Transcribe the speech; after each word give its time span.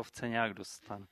ovce 0.00 0.28
nějak 0.28 0.54
dostane. 0.54 1.06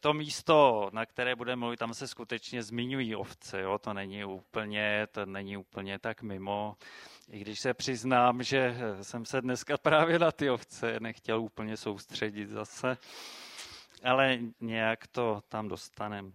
To 0.00 0.12
místo, 0.12 0.90
na 0.92 1.06
které 1.06 1.36
budeme 1.36 1.60
mluvit, 1.60 1.76
tam 1.76 1.94
se 1.94 2.08
skutečně 2.08 2.62
zmiňují 2.62 3.16
ovce, 3.16 3.60
jo? 3.60 3.78
to 3.78 3.94
není 3.94 4.24
úplně, 4.24 5.06
to 5.12 5.26
není 5.26 5.56
úplně 5.56 5.98
tak 5.98 6.22
mimo. 6.22 6.76
I 7.30 7.38
když 7.38 7.60
se 7.60 7.74
přiznám, 7.74 8.42
že 8.42 8.76
jsem 9.02 9.24
se 9.24 9.40
dneska 9.40 9.78
právě 9.78 10.18
na 10.18 10.32
ty 10.32 10.50
ovce 10.50 11.00
nechtěl 11.00 11.40
úplně 11.40 11.76
soustředit 11.76 12.48
zase, 12.48 12.96
ale 14.04 14.38
nějak 14.60 15.06
to 15.06 15.42
tam 15.48 15.68
dostaneme. 15.68 16.30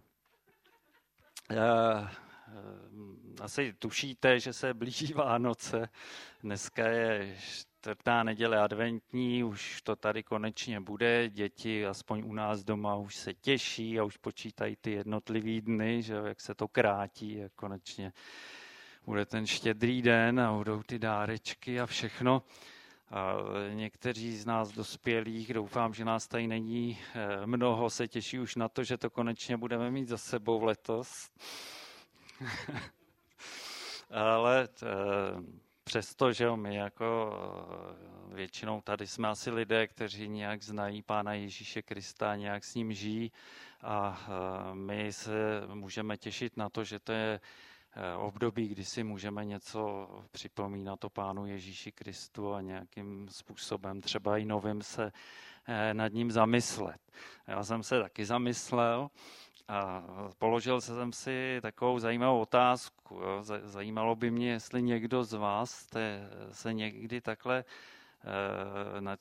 Asi 3.40 3.72
tušíte, 3.72 4.40
že 4.40 4.52
se 4.52 4.74
blíží 4.74 5.12
Vánoce. 5.12 5.88
Dneska 6.42 6.88
je 6.88 7.36
čtvrtá 7.84 8.22
neděle 8.22 8.60
adventní, 8.60 9.44
už 9.44 9.82
to 9.82 9.96
tady 9.96 10.22
konečně 10.22 10.80
bude. 10.80 11.28
Děti, 11.28 11.86
aspoň 11.86 12.22
u 12.26 12.32
nás 12.32 12.64
doma, 12.64 12.96
už 12.96 13.16
se 13.16 13.34
těší 13.34 14.00
a 14.00 14.04
už 14.04 14.16
počítají 14.16 14.76
ty 14.76 14.90
jednotlivý 14.90 15.60
dny, 15.60 16.02
že 16.02 16.14
jak 16.14 16.40
se 16.40 16.54
to 16.54 16.68
krátí 16.68 17.44
a 17.44 17.48
konečně 17.56 18.12
bude 19.06 19.26
ten 19.26 19.46
štědrý 19.46 20.02
den 20.02 20.40
a 20.40 20.52
budou 20.52 20.82
ty 20.82 20.98
dárečky 20.98 21.80
a 21.80 21.86
všechno. 21.86 22.42
A 23.10 23.34
někteří 23.74 24.36
z 24.36 24.46
nás 24.46 24.72
dospělých, 24.72 25.54
doufám, 25.54 25.94
že 25.94 26.04
nás 26.04 26.28
tady 26.28 26.46
není 26.46 26.98
eh, 27.14 27.46
mnoho, 27.46 27.90
se 27.90 28.08
těší 28.08 28.38
už 28.38 28.56
na 28.56 28.68
to, 28.68 28.84
že 28.84 28.96
to 28.96 29.10
konečně 29.10 29.56
budeme 29.56 29.90
mít 29.90 30.08
za 30.08 30.18
sebou 30.18 30.64
letos. 30.64 31.30
Ale 34.10 34.68
t, 34.68 34.86
eh, 34.86 35.63
přesto, 35.94 36.32
že 36.32 36.56
my 36.56 36.76
jako 36.76 37.32
eh, 38.30 38.34
většinou 38.34 38.80
tady 38.80 39.06
jsme 39.06 39.28
asi 39.28 39.50
lidé, 39.50 39.86
kteří 39.86 40.28
nějak 40.28 40.62
znají 40.62 41.02
Pána 41.02 41.34
Ježíše 41.34 41.82
Krista, 41.82 42.36
nějak 42.36 42.64
s 42.64 42.74
ním 42.74 42.92
žijí 42.92 43.32
a 43.82 44.20
eh, 44.26 44.74
my 44.74 45.12
se 45.12 45.32
můžeme 45.74 46.16
těšit 46.16 46.56
na 46.56 46.68
to, 46.68 46.84
že 46.84 46.98
to 46.98 47.12
je 47.12 47.40
eh, 47.96 48.14
období, 48.14 48.68
kdy 48.68 48.84
si 48.84 49.04
můžeme 49.04 49.44
něco 49.44 50.08
připomínat 50.30 51.04
o 51.04 51.10
Pánu 51.10 51.46
Ježíši 51.46 51.92
Kristu 51.92 52.54
a 52.54 52.60
nějakým 52.60 53.28
způsobem, 53.28 54.00
třeba 54.00 54.38
i 54.38 54.44
novým 54.44 54.82
se 54.82 55.12
nad 55.92 56.12
ním 56.12 56.30
zamyslet. 56.30 57.00
Já 57.46 57.64
jsem 57.64 57.82
se 57.82 58.00
taky 58.00 58.24
zamyslel, 58.24 59.10
a 59.68 60.04
položil 60.38 60.80
jsem 60.80 61.12
si 61.12 61.58
takovou 61.62 61.98
zajímavou 61.98 62.40
otázku. 62.40 63.14
Jo. 63.14 63.42
Zajímalo 63.62 64.16
by 64.16 64.30
mě, 64.30 64.50
jestli 64.50 64.82
někdo 64.82 65.24
z 65.24 65.32
vás 65.32 65.70
jste 65.70 66.30
se 66.52 66.72
někdy 66.72 67.20
takhle 67.20 67.64
e, 67.64 69.00
nad 69.00 69.20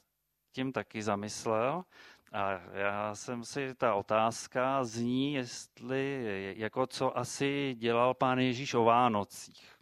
tím 0.52 0.72
taky 0.72 1.04
zamyslel. 1.04 1.84
A 2.32 2.52
já 2.74 3.16
jsem 3.16 3.46
si, 3.46 3.76
ta 3.76 3.96
otázka 3.96 4.84
zní, 4.84 5.34
jestli, 5.34 6.54
jako 6.58 6.88
co 6.88 7.18
asi 7.18 7.76
dělal 7.80 8.14
pán 8.14 8.40
Ježíš 8.40 8.74
o 8.74 8.84
Vánocích. 8.84 9.76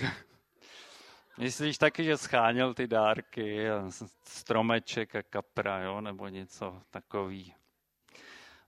Myslíš 1.38 1.78
taky, 1.78 2.04
že 2.04 2.16
scháněl 2.16 2.74
ty 2.74 2.86
dárky, 2.86 3.66
stromeček 4.24 5.14
a 5.14 5.22
kapra, 5.22 5.78
jo, 5.78 6.00
nebo 6.00 6.28
něco 6.28 6.82
takový? 6.90 7.54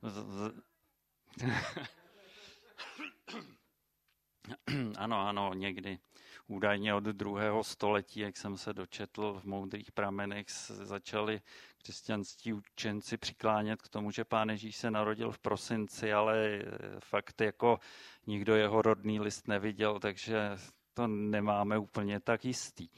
ano, 4.97 5.29
ano, 5.29 5.55
někdy. 5.55 5.99
Údajně 6.47 6.95
od 6.95 7.05
druhého 7.05 7.65
století, 7.65 8.21
jak 8.21 8.37
jsem 8.37 8.57
se 8.57 8.73
dočetl 8.73 9.41
v 9.41 9.45
moudrých 9.45 9.93
pramenech, 9.93 10.47
začali 10.69 11.41
křesťanství 11.83 12.53
učenci 12.53 13.17
přiklánět 13.17 13.83
k 13.83 13.89
tomu, 13.89 14.11
že 14.11 14.25
pán 14.25 14.51
Ježíš 14.51 14.77
se 14.77 14.91
narodil 14.91 15.33
v 15.33 15.39
prosinci, 15.39 16.13
ale 16.13 16.49
eh, 16.49 16.61
fakt 17.01 17.41
jako 17.41 17.81
nikdo 18.27 18.55
jeho 18.55 18.83
rodný 18.83 19.21
list 19.21 19.49
neviděl, 19.49 20.01
takže 20.01 20.51
to 20.95 21.07
nemáme 21.07 21.79
úplně 21.79 22.21
tak 22.21 22.45
jistý. 22.45 22.89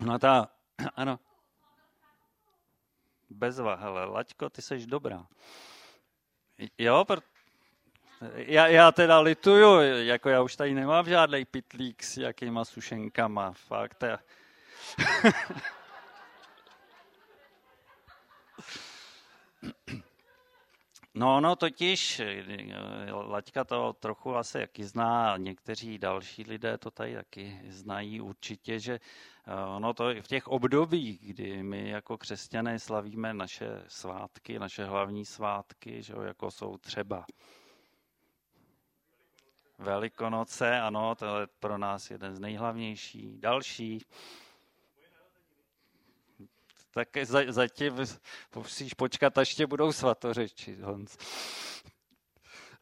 No 0.00 0.18
ta, 0.18 0.48
ano, 0.94 1.18
bezva, 3.30 3.74
hele, 3.74 4.04
Laďko, 4.04 4.50
ty 4.50 4.62
seš 4.62 4.86
dobrá. 4.86 5.26
Jo, 6.78 7.04
pr- 7.08 7.22
já, 8.34 8.66
já 8.66 8.92
teda 8.92 9.20
lituju, 9.20 9.80
jako 10.06 10.28
já 10.28 10.42
už 10.42 10.56
tady 10.56 10.74
nemám 10.74 11.08
žádný 11.08 11.44
pitlík 11.44 12.02
s 12.02 12.16
jakýma 12.16 12.64
sušenkama, 12.64 13.52
fakt. 13.52 14.02
Já... 14.02 14.18
No, 21.18 21.40
no, 21.40 21.56
totiž 21.56 22.20
Laďka 23.10 23.64
to 23.64 23.92
trochu 23.92 24.36
asi 24.36 24.58
jaký 24.58 24.84
zná, 24.84 25.32
a 25.32 25.36
někteří 25.36 25.98
další 25.98 26.44
lidé 26.44 26.78
to 26.78 26.90
tady 26.90 27.14
taky 27.14 27.60
znají 27.68 28.20
určitě, 28.20 28.80
že 28.80 28.94
eh, 28.94 29.54
ono 29.76 29.94
to 29.94 30.04
v 30.20 30.26
těch 30.26 30.48
obdobích, 30.48 31.20
kdy 31.20 31.62
my 31.62 31.88
jako 31.88 32.18
křesťané 32.18 32.78
slavíme 32.78 33.34
naše 33.34 33.84
svátky, 33.88 34.58
naše 34.58 34.84
hlavní 34.84 35.24
svátky, 35.24 36.02
že 36.02 36.12
jo, 36.12 36.22
jako 36.22 36.50
jsou 36.50 36.78
třeba 36.78 37.26
Velikonoce, 39.78 40.80
ano, 40.80 41.14
to 41.14 41.40
je 41.40 41.46
pro 41.60 41.78
nás 41.78 42.10
jeden 42.10 42.34
z 42.34 42.40
nejhlavnějších. 42.40 43.38
Další, 43.38 44.04
tak 46.96 47.08
za, 47.22 47.40
zatím 47.48 47.94
musíš 48.54 48.94
počkat, 48.94 49.38
až 49.38 49.54
tě 49.54 49.66
budou 49.66 49.92
svatořeči, 49.92 50.76
Honz. 50.80 51.16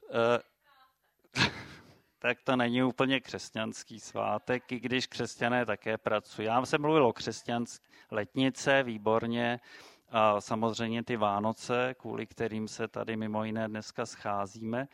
Uh, 0.03 0.39
tak 2.19 2.39
to 2.45 2.57
není 2.57 2.83
úplně 2.83 3.21
křesťanský 3.21 4.01
svátek, 4.01 4.73
i 4.73 4.81
když 4.81 5.07
křesťané 5.07 5.67
také 5.67 5.99
pracují. 5.99 6.47
Já 6.47 6.67
jsem 6.67 6.81
mluvil 6.81 7.07
o 7.07 7.13
křesťanské 7.13 7.85
letnice, 8.11 8.83
výborně, 8.83 9.61
a 10.11 10.41
samozřejmě 10.41 11.05
ty 11.05 11.17
Vánoce, 11.17 11.95
kvůli 11.99 12.27
kterým 12.27 12.69
se 12.69 12.89
tady 12.89 13.17
mimo 13.17 13.45
jiné 13.45 13.69
dneska 13.69 14.07
scházíme 14.07 14.89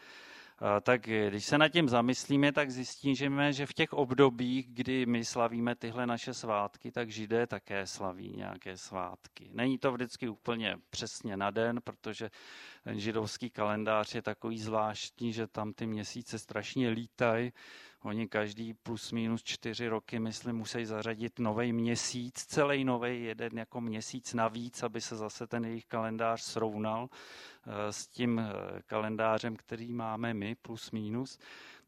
tak 0.81 1.01
když 1.03 1.45
se 1.45 1.59
nad 1.59 1.69
tím 1.69 1.89
zamyslíme, 1.89 2.53
tak 2.53 2.71
zjistíme, 2.71 3.53
že 3.53 3.67
v 3.67 3.73
těch 3.73 3.93
obdobích, 3.93 4.67
kdy 4.69 5.07
my 5.07 5.25
slavíme 5.25 5.75
tyhle 5.75 6.07
naše 6.07 6.35
svátky, 6.35 6.93
tak 6.93 7.11
židé 7.11 7.47
také 7.47 7.87
slaví 7.87 8.33
nějaké 8.37 8.77
svátky. 8.77 9.51
Není 9.53 9.79
to 9.79 9.93
vždycky 9.93 10.29
úplně 10.29 10.77
přesně 10.91 11.37
na 11.37 11.51
den, 11.51 11.81
protože 11.85 12.31
ten 12.85 13.01
židovský 13.01 13.51
kalendář 13.51 14.15
je 14.15 14.23
takový 14.23 14.59
zvláštní, 14.59 15.33
že 15.33 15.47
tam 15.47 15.73
ty 15.73 15.87
měsíce 15.87 16.39
strašně 16.39 16.91
lítají. 16.91 17.53
Oni 18.03 18.29
každý 18.29 18.75
plus 18.75 19.13
minus 19.13 19.43
čtyři 19.43 19.89
roky, 19.89 20.19
myslím, 20.19 20.57
musí 20.57 20.85
zařadit 20.85 21.39
nový 21.39 21.73
měsíc, 21.73 22.35
celý 22.35 22.85
nový 22.85 23.25
jeden 23.25 23.59
jako 23.59 23.81
měsíc 23.81 24.35
navíc, 24.35 24.83
aby 24.83 25.01
se 25.01 25.17
zase 25.17 25.47
ten 25.47 25.65
jejich 25.65 25.87
kalendář 25.87 26.43
srovnal 26.43 27.09
eh, 27.67 27.93
s 27.93 28.07
tím 28.07 28.39
eh, 28.39 28.53
kalendářem, 28.87 29.57
který 29.57 29.93
máme 29.93 30.35
my, 30.35 30.55
plus 30.55 30.91
minus. 30.91 31.39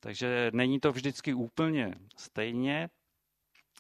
Takže 0.01 0.51
není 0.55 0.81
to 0.81 0.93
vždycky 0.93 1.35
úplně 1.35 1.95
stejně, 2.17 2.91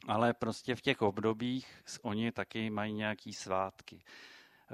ale 0.08 0.34
prostě 0.34 0.74
v 0.74 0.80
těch 0.80 1.02
obdobích 1.02 1.82
oni 2.02 2.32
taky 2.32 2.70
mají 2.70 2.92
nějaký 2.92 3.32
svátky. 3.32 4.02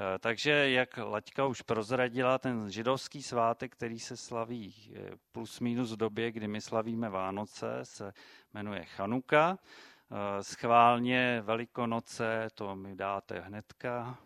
Eh, 0.00 0.18
takže, 0.18 0.70
jak 0.70 0.98
Laťka 0.98 1.46
už 1.46 1.62
prozradila, 1.62 2.38
ten 2.38 2.70
židovský 2.70 3.22
svátek, 3.22 3.72
který 3.72 3.98
se 3.98 4.16
slaví 4.16 4.92
eh, 4.94 5.10
plus 5.32 5.60
minus 5.60 5.92
v 5.92 5.96
době, 5.96 6.32
kdy 6.32 6.48
my 6.48 6.60
slavíme 6.60 7.08
Vánoce, 7.08 7.80
se 7.82 8.12
jmenuje 8.54 8.84
Chanuka. 8.84 9.58
Eh, 9.58 10.42
schválně 10.42 11.42
Velikonoce, 11.44 12.48
to 12.54 12.76
mi 12.76 12.96
dáte 12.96 13.40
hnedka, 13.40 14.18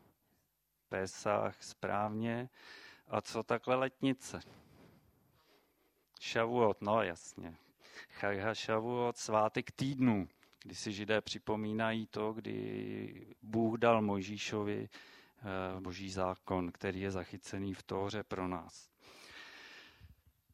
Pesach 0.88 1.62
správně. 1.62 2.48
A 3.08 3.20
co 3.20 3.42
takhle 3.42 3.76
letnice? 3.76 4.40
Šavuot, 6.20 6.82
no 6.82 7.02
jasně. 7.02 7.56
Chajha 8.10 8.54
Šavuot, 8.54 9.16
svátek 9.16 9.70
týdnu, 9.70 10.28
kdy 10.62 10.74
si 10.74 10.92
židé 10.92 11.20
připomínají 11.20 12.06
to, 12.06 12.32
kdy 12.32 13.26
Bůh 13.42 13.78
dal 13.78 14.02
Mojžíšovi 14.02 14.88
boží 15.80 16.10
zákon, 16.10 16.72
který 16.72 17.00
je 17.00 17.10
zachycený 17.10 17.74
v 17.74 17.82
Tóře 17.82 18.22
pro 18.22 18.48
nás. 18.48 18.88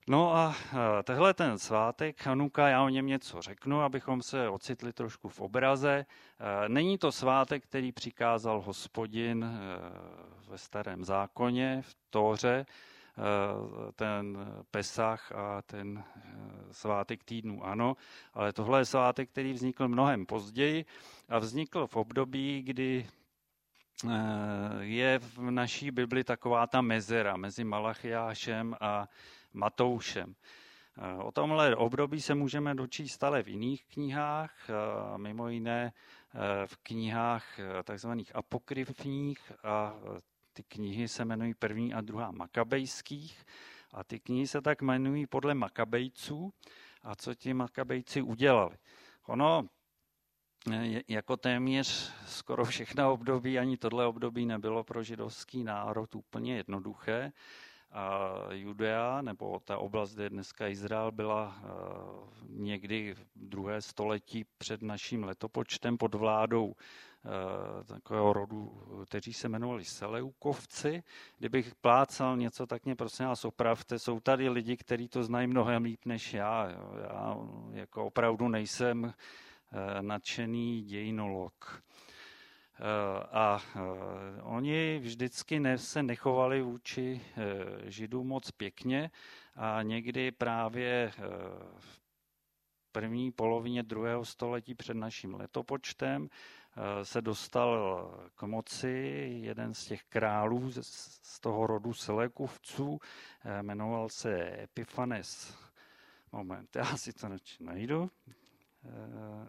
No 0.08 0.36
a 0.36 0.54
eh, 0.72 1.02
tehle 1.02 1.34
ten 1.34 1.58
svátek 1.58 2.22
Chanuka, 2.22 2.68
já 2.68 2.82
o 2.82 2.88
něm 2.88 3.06
něco 3.06 3.42
řeknu, 3.42 3.80
abychom 3.80 4.22
se 4.22 4.48
ocitli 4.48 4.92
trošku 4.92 5.28
v 5.28 5.40
obraze. 5.40 6.06
Eh, 6.06 6.68
není 6.68 6.98
to 6.98 7.12
svátek, 7.12 7.64
který 7.64 7.92
přikázal 7.92 8.60
hospodin 8.60 9.60
ve 10.48 10.58
starém 10.58 11.04
zákoně, 11.04 11.82
v 11.82 11.96
Tóře, 12.10 12.66
ten 13.94 14.38
Pesach 14.70 15.32
a 15.32 15.62
ten 15.62 16.04
svátek 16.70 17.24
týdnu, 17.24 17.64
ano, 17.64 17.96
ale 18.34 18.52
tohle 18.52 18.80
je 18.80 18.84
svátek, 18.84 19.30
který 19.30 19.52
vznikl 19.52 19.88
mnohem 19.88 20.26
později 20.26 20.84
a 21.28 21.38
vznikl 21.38 21.86
v 21.86 21.96
období, 21.96 22.62
kdy 22.62 23.06
je 24.80 25.18
v 25.18 25.50
naší 25.50 25.90
Bibli 25.90 26.24
taková 26.24 26.66
ta 26.66 26.80
mezera 26.80 27.36
mezi 27.36 27.64
Malachiášem 27.64 28.76
a 28.80 29.08
Matoušem. 29.52 30.34
O 31.18 31.32
tomhle 31.32 31.76
období 31.76 32.20
se 32.20 32.34
můžeme 32.34 32.74
dočíst 32.74 33.24
ale 33.24 33.42
v 33.42 33.48
jiných 33.48 33.86
knihách, 33.86 34.70
mimo 35.16 35.48
jiné 35.48 35.92
v 36.66 36.76
knihách 36.76 37.60
takzvaných 37.84 38.36
apokryfních 38.36 39.52
a 39.64 39.94
ty 40.52 40.62
knihy 40.62 41.08
se 41.08 41.22
jmenují 41.22 41.54
první 41.54 41.94
a 41.94 42.00
druhá 42.00 42.30
makabejských 42.30 43.44
a 43.92 44.04
ty 44.04 44.20
knihy 44.20 44.46
se 44.46 44.60
tak 44.60 44.82
jmenují 44.82 45.26
podle 45.26 45.54
makabejců 45.54 46.52
a 47.02 47.14
co 47.14 47.34
ti 47.34 47.54
makabejci 47.54 48.22
udělali. 48.22 48.76
Ono 49.26 49.68
jako 51.08 51.36
téměř 51.36 52.12
skoro 52.26 52.64
všechna 52.64 53.08
období, 53.08 53.58
ani 53.58 53.76
tohle 53.76 54.06
období 54.06 54.46
nebylo 54.46 54.84
pro 54.84 55.02
židovský 55.02 55.64
národ 55.64 56.14
úplně 56.14 56.56
jednoduché. 56.56 57.32
A 57.92 58.32
Judea, 58.50 59.22
nebo 59.22 59.60
ta 59.64 59.78
oblast, 59.78 60.14
kde 60.14 60.24
je 60.24 60.30
dneska 60.30 60.68
Izrael, 60.68 61.12
byla 61.12 61.56
eh, 61.58 61.68
někdy 62.48 63.14
v 63.14 63.26
druhé 63.36 63.82
století 63.82 64.44
před 64.58 64.82
naším 64.82 65.24
letopočtem 65.24 65.98
pod 65.98 66.14
vládou 66.14 66.74
eh, 66.74 67.84
takového 67.84 68.32
rodu, 68.32 68.82
kteří 69.06 69.32
se 69.32 69.48
jmenovali 69.48 69.84
Seleukovci. 69.84 71.02
Kdybych 71.38 71.74
plácal 71.74 72.36
něco, 72.36 72.66
tak 72.66 72.84
mě 72.84 72.96
prosím 72.96 73.26
vás 73.26 73.44
opravte. 73.44 73.98
Jsou 73.98 74.20
tady 74.20 74.48
lidi, 74.48 74.76
kteří 74.76 75.08
to 75.08 75.24
znají 75.24 75.46
mnohem 75.46 75.84
líp 75.84 76.00
než 76.04 76.34
já. 76.34 76.68
Já 77.02 77.36
jako 77.72 78.06
opravdu 78.06 78.48
nejsem 78.48 79.14
nadšený 80.00 80.82
dějinolog. 80.82 81.82
Eh, 82.80 83.26
a 83.30 83.58
eh, 83.76 83.80
oni 84.42 84.98
vždycky 84.98 85.60
ne, 85.60 85.78
se 85.78 86.02
nechovali 86.02 86.62
vůči 86.62 87.20
eh, 87.36 87.90
židům 87.90 88.28
moc 88.28 88.50
pěkně 88.50 89.10
a 89.54 89.82
někdy 89.82 90.30
právě 90.30 91.12
v 91.78 92.00
první 92.92 93.32
polovině 93.32 93.82
druhého 93.82 94.24
století 94.24 94.74
před 94.74 94.96
naším 94.96 95.34
letopočtem 95.34 96.28
se 97.02 97.22
dostal 97.22 98.10
k 98.34 98.42
moci 98.42 98.88
jeden 99.42 99.74
z 99.74 99.84
těch 99.84 100.02
králů 100.02 100.72
z 100.80 101.40
toho 101.40 101.66
rodu 101.66 101.92
Selekovců, 101.92 102.98
jmenoval 103.62 104.08
se 104.08 104.62
Epifanes. 104.62 105.58
Moment, 106.32 106.76
já 106.76 106.96
si 106.96 107.12
to 107.12 107.28
najdu. 107.60 108.10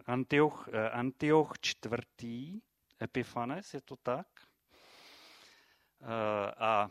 Antioch, 0.06 0.68
Antioch 0.92 1.52
čtvrtý, 1.60 2.60
Epifanes, 3.02 3.74
je 3.74 3.80
to 3.80 3.96
tak? 3.96 4.26
Eh, 6.02 6.54
a 6.58 6.90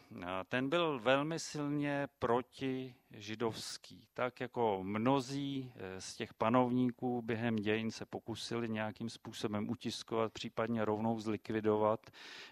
ten 0.50 0.70
byl 0.70 1.00
velmi 1.00 1.40
silně 1.40 2.08
proti 2.20 2.96
židovský. 3.12 4.08
Tak 4.14 4.42
jako 4.42 4.80
mnozí 4.84 5.72
eh, 5.76 6.02
z 6.02 6.16
těch 6.16 6.34
panovníků 6.34 7.22
během 7.22 7.56
dějin 7.56 7.92
se 7.92 8.06
pokusili 8.06 8.70
nějakým 8.70 9.10
způsobem 9.10 9.70
utiskovat, 9.70 10.34
případně 10.34 10.86
rovnou 10.86 11.20
zlikvidovat 11.20 12.10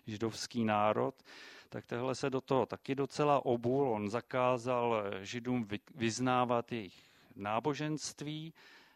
židovský 0.07 0.65
národ, 0.65 1.23
tak 1.69 1.85
tehle 1.85 2.15
se 2.15 2.29
do 2.29 2.41
toho 2.41 2.65
taky 2.65 2.95
docela 2.95 3.45
obul. 3.45 3.89
On 3.89 4.09
zakázal 4.09 5.03
eh, 5.05 5.25
židům 5.25 5.67
vyznávat 5.95 6.71
jejich 6.71 7.09
náboženství, 7.35 8.53
Eh, 8.53 8.86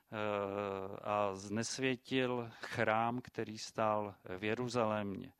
a 1.01 1.35
znesvětil 1.35 2.51
chrám, 2.61 3.21
který 3.21 3.57
stál 3.57 4.15
v 4.37 4.43
Jeruzalémě. 4.43 5.33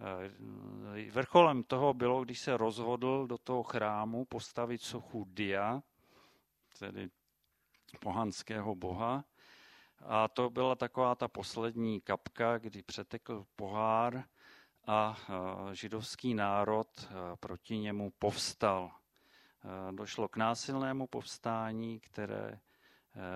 Eh, 0.00 1.10
vrcholem 1.10 1.62
toho 1.62 1.94
bylo, 1.94 2.24
když 2.24 2.40
se 2.40 2.56
rozhodl 2.56 3.26
do 3.26 3.38
toho 3.38 3.62
chrámu 3.62 4.24
postavit 4.24 4.82
sochu 4.82 5.24
Dia, 5.28 5.82
tedy 6.78 7.10
pohanského 8.00 8.74
boha. 8.74 9.24
A 10.04 10.28
to 10.28 10.50
byla 10.50 10.74
taková 10.74 11.14
ta 11.14 11.28
poslední 11.28 12.00
kapka, 12.00 12.58
kdy 12.58 12.82
přetekl 12.82 13.46
pohár 13.56 14.24
a 14.86 15.16
eh, 15.20 15.74
židovský 15.74 16.34
národ 16.34 17.08
proti 17.40 17.78
němu 17.78 18.12
povstal. 18.18 18.90
Došlo 19.90 20.28
k 20.28 20.36
násilnému 20.36 21.06
povstání, 21.06 22.00
které 22.00 22.60
Eh, 22.60 22.69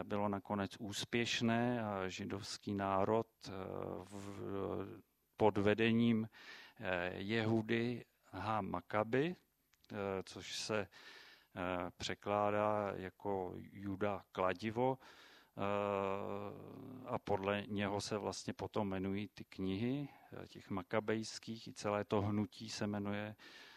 bylo 0.03 0.29
nakonec 0.29 0.76
úspěšné 0.79 1.85
a 1.85 2.09
židovský 2.09 2.75
národ 2.75 3.26
eh, 3.49 3.53
pod 5.37 5.59
vedením 5.59 6.29
eh, 6.81 7.12
Jehudy 7.17 8.05
H. 8.32 8.61
Makaby, 8.61 9.37
což 10.25 10.56
se 10.56 10.87
překládá 11.97 12.93
jako 12.97 13.53
Juda 13.56 14.23
kladivo, 14.32 14.99
a 17.06 17.19
podle 17.19 17.62
něho 17.69 18.00
se 18.00 18.19
vlastně 18.19 18.53
potom 18.53 18.88
jmenují 18.88 19.29
ty 19.35 19.44
knihy 19.44 20.09
těch 20.49 20.70
makabejských 20.70 21.69
i 21.69 21.73
celé 21.73 22.05
to 22.05 22.20
hnutí 22.20 22.70
se 22.70 22.87
jmenuje 22.87 23.35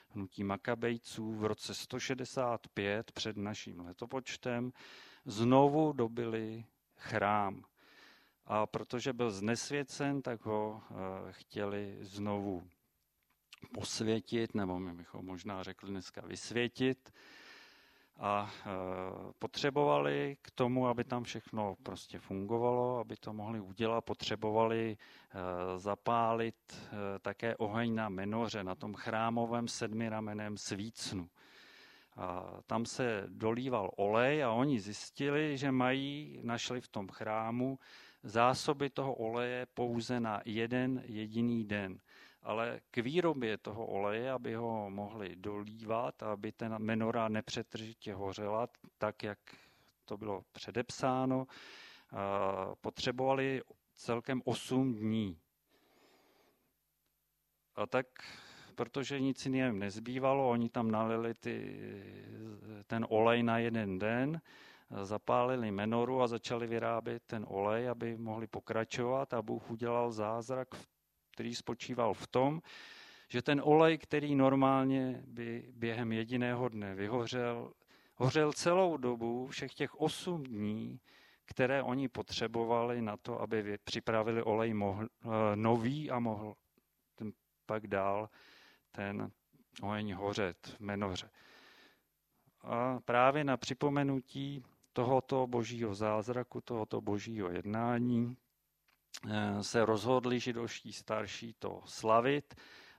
hnutí 0.10 0.44
makabejců 0.44 1.34
v 1.34 1.46
roce 1.46 1.74
165 1.74 3.12
před 3.12 3.38
naším 3.38 3.80
letopočtem 3.80 4.72
znovu 5.28 5.94
dobili 5.94 6.66
chrám. 6.96 7.64
A 8.46 8.66
protože 8.66 9.14
byl 9.14 9.32
znesvěcen, 9.32 10.22
tak 10.22 10.46
ho 10.46 10.82
eh, 10.92 10.96
chtěli 11.32 11.98
znovu 12.02 12.64
posvětit, 13.74 14.56
nebo 14.56 14.80
my 14.80 14.94
bychom 14.94 15.26
možná 15.26 15.64
řekli 15.64 15.90
dneska 15.90 16.22
vysvětit. 16.22 17.14
A 18.20 18.52
eh, 18.60 18.70
potřebovali 19.40 20.38
k 20.42 20.52
tomu, 20.52 20.88
aby 20.88 21.04
tam 21.04 21.24
všechno 21.24 21.76
prostě 21.84 22.20
fungovalo, 22.20 23.00
aby 23.00 23.16
to 23.18 23.34
mohli 23.34 23.60
udělat, 23.60 24.02
potřebovali 24.02 24.98
eh, 24.98 25.80
zapálit 25.80 26.56
také 27.22 27.56
oheň 27.56 27.96
na 27.96 28.10
menoře, 28.10 28.64
na 28.64 28.76
tom 28.76 28.94
chrámovém 28.94 29.68
sedmirameném 29.68 30.58
svícnu. 30.58 31.30
A 32.18 32.60
tam 32.66 32.86
se 32.86 33.24
dolíval 33.28 33.92
olej 33.98 34.44
a 34.44 34.52
oni 34.52 34.80
zjistili, 34.80 35.58
že 35.58 35.72
mají, 35.72 36.40
našli 36.44 36.82
v 36.82 36.88
tom 36.88 37.08
chrámu 37.08 37.80
zásoby 38.24 38.90
toho 38.90 39.14
oleje 39.14 39.66
pouze 39.74 40.20
na 40.20 40.42
jeden 40.46 41.04
jediný 41.06 41.66
den. 41.66 42.00
Ale 42.42 42.80
k 42.92 42.98
výrobě 42.98 43.58
toho 43.58 43.86
oleje, 43.86 44.32
aby 44.32 44.56
ho 44.56 44.90
mohli 44.90 45.36
dolívat, 45.36 46.24
aby 46.24 46.52
ten 46.52 46.80
menora 46.80 47.28
nepřetržitě 47.28 48.14
hořela, 48.14 48.68
tak 48.98 49.24
jak 49.24 49.40
to 50.06 50.18
bylo 50.18 50.44
předepsáno, 50.52 51.48
potřebovali 52.82 53.62
celkem 53.94 54.42
8 54.46 54.94
dní. 54.94 55.40
A 57.76 57.86
tak 57.86 58.06
protože 58.78 59.20
nic 59.20 59.46
jiného 59.46 59.74
nezbývalo, 59.74 60.50
oni 60.50 60.70
tam 60.70 60.92
nalili 60.92 61.34
ty, 61.34 61.80
ten 62.88 63.06
olej 63.10 63.44
na 63.44 63.58
jeden 63.58 64.00
den, 64.00 64.42
zapálili 65.02 65.72
menoru 65.72 66.22
a 66.22 66.28
začali 66.28 66.68
vyrábět 66.68 67.24
ten 67.26 67.46
olej, 67.50 67.90
aby 67.90 68.18
mohli 68.18 68.48
pokračovat 68.48 69.34
a 69.34 69.42
Bůh 69.42 69.72
udělal 69.72 70.12
zázrak, 70.12 70.68
který 71.34 71.56
spočíval 71.56 72.14
v 72.14 72.28
tom, 72.28 72.62
že 73.30 73.42
ten 73.42 73.62
olej, 73.66 73.98
který 73.98 74.36
normálně 74.36 75.24
by 75.28 75.74
během 75.74 76.12
jediného 76.12 76.70
dne 76.70 76.96
vyhořel, 76.96 77.74
hořel 78.16 78.54
celou 78.54 78.98
dobu, 78.98 79.48
všech 79.48 79.74
těch 79.74 79.96
osm 79.96 80.44
dní, 80.44 81.00
které 81.46 81.84
oni 81.84 82.08
potřebovali 82.08 83.02
na 83.02 83.18
to, 83.18 83.42
aby 83.42 83.78
připravili 83.84 84.44
olej 84.44 84.74
mohl, 84.74 85.06
eh, 85.06 85.28
nový 85.56 86.12
a 86.12 86.20
mohl 86.20 86.54
pak 87.68 87.88
dál 87.88 88.30
ten 88.92 89.32
oheň 89.82 90.14
hořet 90.14 90.68
v 90.68 90.80
menoře. 90.80 91.30
A 92.62 93.00
právě 93.00 93.44
na 93.44 93.58
připomenutí 93.58 94.64
tohoto 94.94 95.48
božího 95.48 95.96
zázraku, 95.96 96.62
tohoto 96.62 97.02
božího 97.02 97.50
jednání 97.50 98.38
eh, 99.30 99.64
se 99.64 99.86
rozhodli 99.86 100.40
židovští 100.40 100.94
starší 100.94 101.54
to 101.60 101.82
slavit 101.86 102.56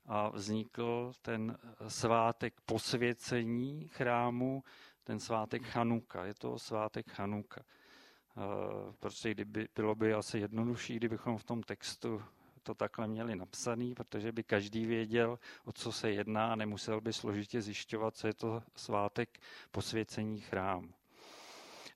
a 0.07 0.29
vznikl 0.29 1.13
ten 1.23 1.59
svátek 1.89 2.61
posvěcení 2.61 3.89
chrámu, 3.89 4.63
ten 5.05 5.21
svátek 5.21 5.63
Chanuka. 5.63 6.25
Je 6.25 6.35
to 6.35 6.59
svátek 6.59 7.11
Chanuka. 7.11 7.61
Eh, 7.61 8.93
prostě 8.99 9.31
kdyby, 9.31 9.69
bylo 9.75 9.95
by 9.95 10.15
asi 10.15 10.39
jednodušší, 10.39 10.97
kdybychom 10.97 11.39
v 11.39 11.45
tom 11.45 11.63
textu 11.63 12.23
to 12.69 12.75
takhle 12.75 13.07
měli 13.07 13.37
napsaný, 13.37 13.95
protože 13.95 14.33
by 14.33 14.43
každý 14.45 14.87
věděl, 14.87 15.39
o 15.65 15.73
co 15.73 15.93
se 15.93 16.11
jedná 16.11 16.53
a 16.53 16.55
nemusel 16.55 17.01
by 17.01 17.13
složitě 17.13 17.63
zjišťovat, 17.63 18.17
co 18.17 18.27
je 18.27 18.35
to 18.35 18.63
svátek 18.77 19.41
posvěcení 19.71 20.41
chrámu. 20.41 20.93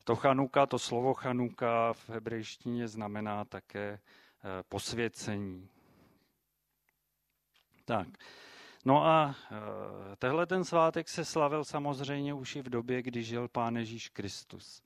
To 0.05 0.17
chanuka, 0.17 0.67
to 0.67 0.79
slovo 0.79 1.15
chanuka 1.15 1.93
v 1.93 2.11
hebrejštině 2.11 2.89
znamená 2.89 3.45
také 3.45 3.99
eh, 3.99 4.63
posvěcení. 4.69 5.69
Tak. 7.85 8.09
No 8.85 9.07
a 9.07 9.35
tehle 10.19 10.47
ten 10.47 10.65
svátek 10.65 11.09
se 11.09 11.25
slavil 11.25 11.65
samozřejmě 11.65 12.35
už 12.35 12.57
i 12.57 12.63
v 12.63 12.69
době, 12.69 13.03
kdy 13.03 13.23
žil 13.23 13.49
Pán 13.49 13.77
Ježíš 13.77 14.09
Kristus. 14.09 14.83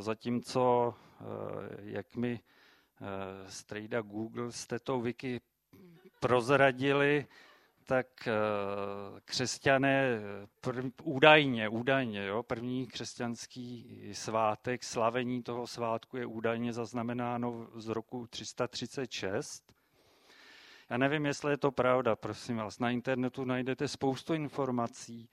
Zatímco, 0.00 0.94
jak 1.78 2.16
mi 2.16 2.40
strejda 3.48 4.00
Google 4.00 4.52
z 4.52 4.66
této 4.66 5.00
wiki 5.00 5.40
prozradili, 6.20 7.26
tak 7.86 8.06
křesťané 9.24 10.20
prv, 10.60 10.84
údajně, 11.02 11.68
údajně, 11.68 12.26
jo, 12.26 12.42
první 12.42 12.86
křesťanský 12.86 14.00
svátek, 14.12 14.84
slavení 14.84 15.42
toho 15.42 15.66
svátku 15.66 16.16
je 16.16 16.26
údajně 16.26 16.72
zaznamenáno 16.72 17.68
z 17.74 17.88
roku 17.88 18.26
336 18.26 19.74
já 20.90 20.96
nevím, 20.98 21.26
jestli 21.26 21.52
je 21.52 21.56
to 21.56 21.70
pravda, 21.72 22.16
prosím 22.16 22.56
vás. 22.56 22.78
Na 22.78 22.90
internetu 22.90 23.44
najdete 23.44 23.88
spoustu 23.88 24.34
informací, 24.34 25.28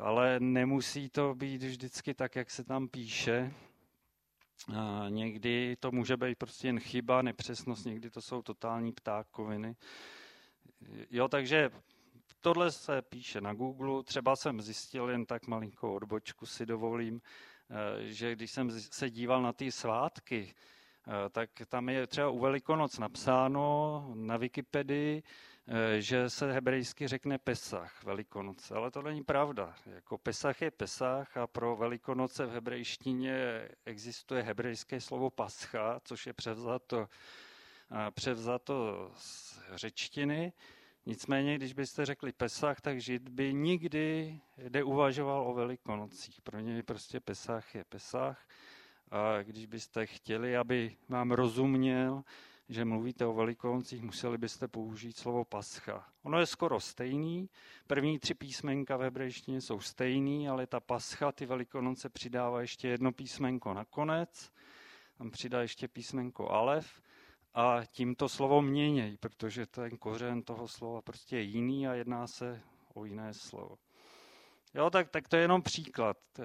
ale 0.00 0.40
nemusí 0.40 1.08
to 1.08 1.34
být 1.34 1.62
vždycky 1.62 2.14
tak, 2.14 2.36
jak 2.36 2.50
se 2.50 2.64
tam 2.64 2.88
píše. 2.88 3.52
Někdy 5.08 5.76
to 5.80 5.90
může 5.90 6.16
být 6.16 6.38
prostě 6.38 6.68
jen 6.68 6.80
chyba, 6.80 7.22
nepřesnost, 7.22 7.86
někdy 7.86 8.10
to 8.10 8.20
jsou 8.20 8.42
totální 8.42 8.92
ptákoviny. 8.92 9.76
Jo, 11.10 11.28
takže 11.28 11.70
tohle 12.40 12.72
se 12.72 13.02
píše 13.02 13.40
na 13.40 13.54
Google. 13.54 14.02
Třeba 14.02 14.36
jsem 14.36 14.60
zjistil 14.60 15.10
jen 15.10 15.26
tak 15.26 15.46
malinkou 15.46 15.94
odbočku, 15.94 16.46
si 16.46 16.66
dovolím, 16.66 17.20
eh, 17.70 18.06
že 18.12 18.32
když 18.34 18.50
jsem 18.50 18.70
se 18.70 19.10
díval 19.10 19.42
na 19.42 19.52
ty 19.52 19.72
svátky, 19.72 20.54
Eh, 21.06 21.28
tak 21.30 21.50
tam 21.68 21.88
je 21.88 22.06
třeba 22.06 22.28
u 22.30 22.38
Velikonoc 22.38 22.98
napsáno 22.98 24.12
na 24.14 24.36
Wikipedii, 24.36 25.22
že 25.98 26.30
se 26.30 26.52
hebrejsky 26.52 27.08
řekne 27.08 27.38
Pesach, 27.38 28.04
Velikonoce, 28.04 28.74
ale 28.74 28.90
to 28.90 29.02
není 29.02 29.24
pravda. 29.24 29.74
Jako 29.86 30.18
Pesach 30.18 30.62
je 30.62 30.70
Pesach 30.70 31.36
a 31.36 31.46
pro 31.46 31.76
Velikonoce 31.76 32.46
v 32.46 32.50
hebrejštině 32.50 33.68
existuje 33.84 34.42
hebrejské 34.42 35.00
slovo 35.00 35.30
Pascha, 35.30 36.00
což 36.04 36.26
je 36.26 36.32
převzato, 36.32 37.08
eh, 37.92 38.10
převzato 38.10 39.10
z 39.16 39.60
řečtiny. 39.74 40.52
Nicméně, 41.06 41.56
když 41.56 41.72
byste 41.72 42.06
řekli 42.06 42.32
Pesach, 42.32 42.80
tak 42.80 43.00
Žid 43.00 43.28
by 43.28 43.54
nikdy 43.54 44.40
neuvažoval 44.68 45.50
o 45.50 45.54
Velikonocích. 45.54 46.40
Pro 46.40 46.60
něj 46.60 46.82
prostě 46.82 47.20
Pesach 47.20 47.74
je 47.74 47.84
Pesach 47.84 48.48
a 49.10 49.42
když 49.42 49.66
byste 49.66 50.06
chtěli, 50.06 50.56
aby 50.56 50.96
vám 51.08 51.30
rozuměl, 51.30 52.24
že 52.68 52.84
mluvíte 52.84 53.26
o 53.26 53.32
velikoncích, 53.32 54.02
museli 54.02 54.38
byste 54.38 54.68
použít 54.68 55.16
slovo 55.16 55.44
pascha. 55.44 56.08
Ono 56.22 56.40
je 56.40 56.46
skoro 56.46 56.80
stejný, 56.80 57.48
první 57.86 58.18
tři 58.18 58.34
písmenka 58.34 58.96
v 58.96 59.00
hebrejštině 59.00 59.60
jsou 59.60 59.80
stejný, 59.80 60.48
ale 60.48 60.66
ta 60.66 60.80
pascha, 60.80 61.32
ty 61.32 61.46
velikonoce 61.46 62.08
přidává 62.08 62.60
ještě 62.60 62.88
jedno 62.88 63.12
písmenko 63.12 63.74
nakonec, 63.74 64.52
tam 65.18 65.30
přidá 65.30 65.62
ještě 65.62 65.88
písmenko 65.88 66.50
alef 66.50 67.02
a 67.54 67.80
tím 67.90 68.14
to 68.14 68.28
slovo 68.28 68.62
měněj, 68.62 69.16
protože 69.16 69.66
ten 69.66 69.90
kořen 69.90 70.42
toho 70.42 70.68
slova 70.68 71.02
prostě 71.02 71.36
je 71.36 71.42
jiný 71.42 71.88
a 71.88 71.94
jedná 71.94 72.26
se 72.26 72.60
o 72.94 73.04
jiné 73.04 73.34
slovo. 73.34 73.78
Jo, 74.74 74.90
tak, 74.90 75.10
tak 75.10 75.28
to 75.28 75.36
je 75.36 75.42
jenom 75.42 75.62
příklad. 75.62 76.16
E, 76.38 76.44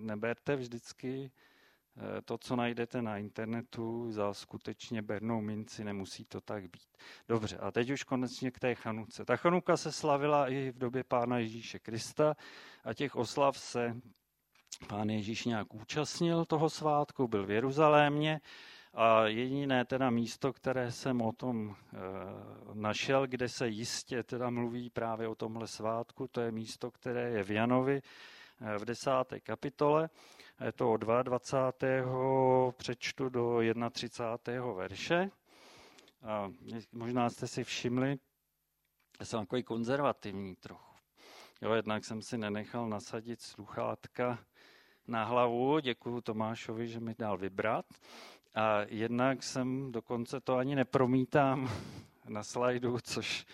neberte 0.00 0.56
vždycky 0.56 1.30
Eh, 1.30 1.53
to, 2.24 2.38
co 2.38 2.56
najdete 2.56 3.02
na 3.02 3.18
internetu, 3.18 4.12
za 4.12 4.34
skutečně 4.34 5.02
bernou 5.02 5.40
minci, 5.40 5.84
nemusí 5.84 6.24
to 6.24 6.40
tak 6.40 6.62
být. 6.62 6.96
Dobře, 7.28 7.56
a 7.56 7.70
teď 7.70 7.90
už 7.90 8.02
konečně 8.02 8.50
k 8.50 8.58
té 8.58 8.74
chanuce. 8.74 9.24
Ta 9.24 9.36
chanuka 9.36 9.76
se 9.76 9.92
slavila 9.92 10.48
i 10.48 10.70
v 10.70 10.78
době 10.78 11.04
Pána 11.04 11.38
Ježíše 11.38 11.78
Krista 11.78 12.34
a 12.84 12.94
těch 12.94 13.16
oslav 13.16 13.58
se 13.58 13.96
Pán 14.88 15.10
Ježíš 15.10 15.44
nějak 15.44 15.74
účastnil 15.74 16.44
toho 16.44 16.70
svátku, 16.70 17.28
byl 17.28 17.46
v 17.46 17.50
Jeruzalémě 17.50 18.40
a 18.94 19.26
jediné 19.26 19.84
teda 19.84 20.10
místo, 20.10 20.52
které 20.52 20.92
jsem 20.92 21.22
o 21.22 21.32
tom 21.32 21.70
e, 21.70 21.96
našel, 22.74 23.26
kde 23.26 23.48
se 23.48 23.68
jistě 23.68 24.22
teda 24.22 24.50
mluví 24.50 24.90
právě 24.90 25.28
o 25.28 25.34
tomhle 25.34 25.66
svátku, 25.66 26.28
to 26.28 26.40
je 26.40 26.52
místo, 26.52 26.90
které 26.90 27.30
je 27.30 27.44
v 27.44 27.50
Janovi 27.50 28.02
v 28.78 28.84
desáté 28.84 29.40
kapitole 29.40 30.10
je 30.64 30.72
to 30.72 30.92
od 30.92 30.96
22. 30.96 32.72
přečtu 32.72 33.28
do 33.28 33.60
31. 33.90 34.72
verše. 34.72 35.30
A 36.22 36.50
možná 36.92 37.30
jste 37.30 37.46
si 37.46 37.64
všimli, 37.64 38.16
já 39.20 39.26
jsem 39.26 39.40
takový 39.40 39.62
konzervativní 39.62 40.56
trochu. 40.56 40.94
Jo, 41.62 41.72
jednak 41.72 42.04
jsem 42.04 42.22
si 42.22 42.38
nenechal 42.38 42.88
nasadit 42.88 43.40
sluchátka 43.42 44.38
na 45.06 45.24
hlavu, 45.24 45.78
děkuji 45.78 46.20
Tomášovi, 46.20 46.88
že 46.88 47.00
mi 47.00 47.14
dal 47.18 47.38
vybrat. 47.38 47.86
A 48.54 48.80
jednak 48.88 49.42
jsem 49.42 49.92
dokonce 49.92 50.40
to 50.40 50.56
ani 50.56 50.76
nepromítám 50.76 51.70
na 52.28 52.42
slajdu, 52.42 52.98
což 53.02 53.46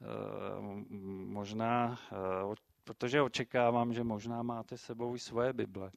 uh, 0.00 0.64
možná 1.26 1.98
uh, 2.44 2.54
protože 2.86 3.22
očekávám, 3.22 3.92
že 3.92 4.04
možná 4.04 4.42
máte 4.42 4.78
sebou 4.78 5.14
i 5.14 5.18
svoje 5.18 5.52
Bible. 5.52 5.90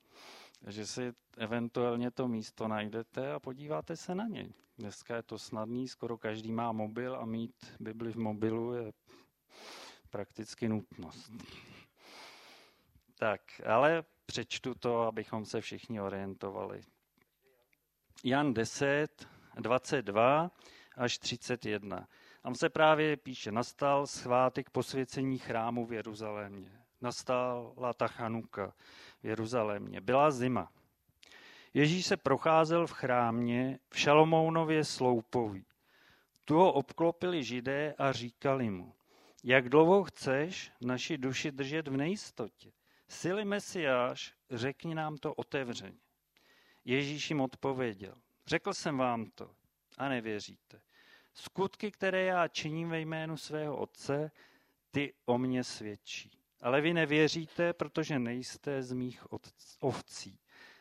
Že 0.67 0.87
si 0.87 1.13
eventuálně 1.37 2.11
to 2.11 2.27
místo 2.27 2.67
najdete 2.67 3.31
a 3.31 3.39
podíváte 3.39 3.95
se 3.95 4.15
na 4.15 4.27
něj. 4.27 4.53
Dneska 4.77 5.15
je 5.15 5.23
to 5.23 5.39
snadný, 5.39 5.87
skoro 5.87 6.17
každý 6.17 6.51
má 6.51 6.71
mobil 6.71 7.15
a 7.15 7.25
mít 7.25 7.75
Bibli 7.79 8.11
v 8.11 8.15
mobilu 8.15 8.73
je 8.73 8.93
prakticky 10.09 10.69
nutnost. 10.69 11.31
Tak, 13.17 13.41
ale 13.65 14.03
přečtu 14.25 14.75
to, 14.75 15.01
abychom 15.01 15.45
se 15.45 15.61
všichni 15.61 16.01
orientovali. 16.01 16.81
Jan 18.23 18.53
10, 18.53 19.27
22 19.55 20.51
až 20.97 21.17
31. 21.17 22.07
Tam 22.41 22.55
se 22.55 22.69
právě 22.69 23.17
píše, 23.17 23.51
nastal 23.51 24.07
svátek 24.07 24.69
posvěcení 24.69 25.37
chrámu 25.37 25.85
v 25.85 25.93
Jeruzalémě 25.93 26.78
nastala 27.01 27.93
ta 27.93 28.07
chanuka 28.07 28.73
v 29.21 29.25
Jeruzalémě. 29.25 30.01
Byla 30.01 30.31
zima. 30.31 30.71
Ježíš 31.73 32.05
se 32.05 32.17
procházel 32.17 32.87
v 32.87 32.91
chrámě 32.91 33.79
v 33.89 33.99
Šalomounově 33.99 34.85
sloupoví. 34.85 35.65
Tu 36.45 36.55
ho 36.55 36.73
obklopili 36.73 37.43
židé 37.43 37.95
a 37.97 38.11
říkali 38.11 38.69
mu, 38.69 38.93
jak 39.43 39.69
dlouho 39.69 40.03
chceš 40.03 40.71
naši 40.81 41.17
duši 41.17 41.51
držet 41.51 41.87
v 41.87 41.97
nejistotě? 41.97 42.71
Sily 43.07 43.45
Mesiáš, 43.45 44.33
řekni 44.51 44.95
nám 44.95 45.17
to 45.17 45.33
otevřeně. 45.33 45.99
Ježíš 46.85 47.29
jim 47.29 47.41
odpověděl, 47.41 48.13
řekl 48.47 48.73
jsem 48.73 48.97
vám 48.97 49.25
to 49.25 49.51
a 49.97 50.09
nevěříte. 50.09 50.81
Skutky, 51.33 51.91
které 51.91 52.23
já 52.23 52.47
činím 52.47 52.89
ve 52.89 52.99
jménu 52.99 53.37
svého 53.37 53.77
otce, 53.77 54.31
ty 54.91 55.13
o 55.25 55.37
mě 55.37 55.63
svědčí. 55.63 56.38
Ale 56.61 56.81
vy 56.81 56.93
nevěříte, 56.93 57.73
protože 57.73 58.19
nejste 58.19 58.83
z 58.83 58.93
mých 58.93 59.23
ovcí. 59.79 60.39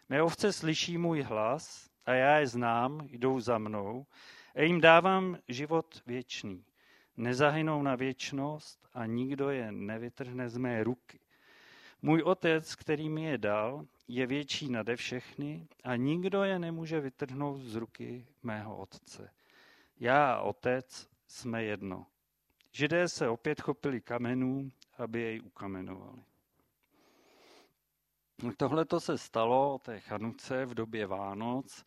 Mé 0.08 0.22
ovce 0.22 0.52
slyší 0.52 0.98
můj 0.98 1.22
hlas 1.22 1.90
a 2.06 2.12
já 2.12 2.38
je 2.38 2.46
znám, 2.46 3.08
jdou 3.10 3.40
za 3.40 3.58
mnou 3.58 4.06
a 4.54 4.62
jim 4.62 4.80
dávám 4.80 5.38
život 5.48 6.02
věčný. 6.06 6.64
Nezahynou 7.16 7.82
na 7.82 7.96
věčnost 7.96 8.88
a 8.94 9.06
nikdo 9.06 9.50
je 9.50 9.72
nevytrhne 9.72 10.48
z 10.48 10.56
mé 10.56 10.84
ruky. 10.84 11.20
Můj 12.02 12.22
otec, 12.22 12.74
který 12.74 13.08
mi 13.08 13.24
je 13.24 13.38
dal, 13.38 13.86
je 14.08 14.26
větší 14.26 14.70
nade 14.70 14.96
všechny 14.96 15.68
a 15.84 15.96
nikdo 15.96 16.44
je 16.44 16.58
nemůže 16.58 17.00
vytrhnout 17.00 17.60
z 17.60 17.74
ruky 17.74 18.26
mého 18.42 18.76
otce. 18.76 19.30
Já 20.00 20.32
a 20.32 20.40
otec 20.40 21.08
jsme 21.26 21.64
jedno. 21.64 22.06
Židé 22.72 23.08
se 23.08 23.28
opět 23.28 23.60
chopili 23.60 24.00
kamenů 24.00 24.70
aby 24.98 25.20
jej 25.20 25.40
ukamenovali. 25.40 26.22
Tohle 28.56 28.84
to 28.84 29.00
se 29.00 29.18
stalo 29.18 29.78
té 29.78 30.00
chanuce 30.00 30.66
v 30.66 30.74
době 30.74 31.06
Vánoc, 31.06 31.84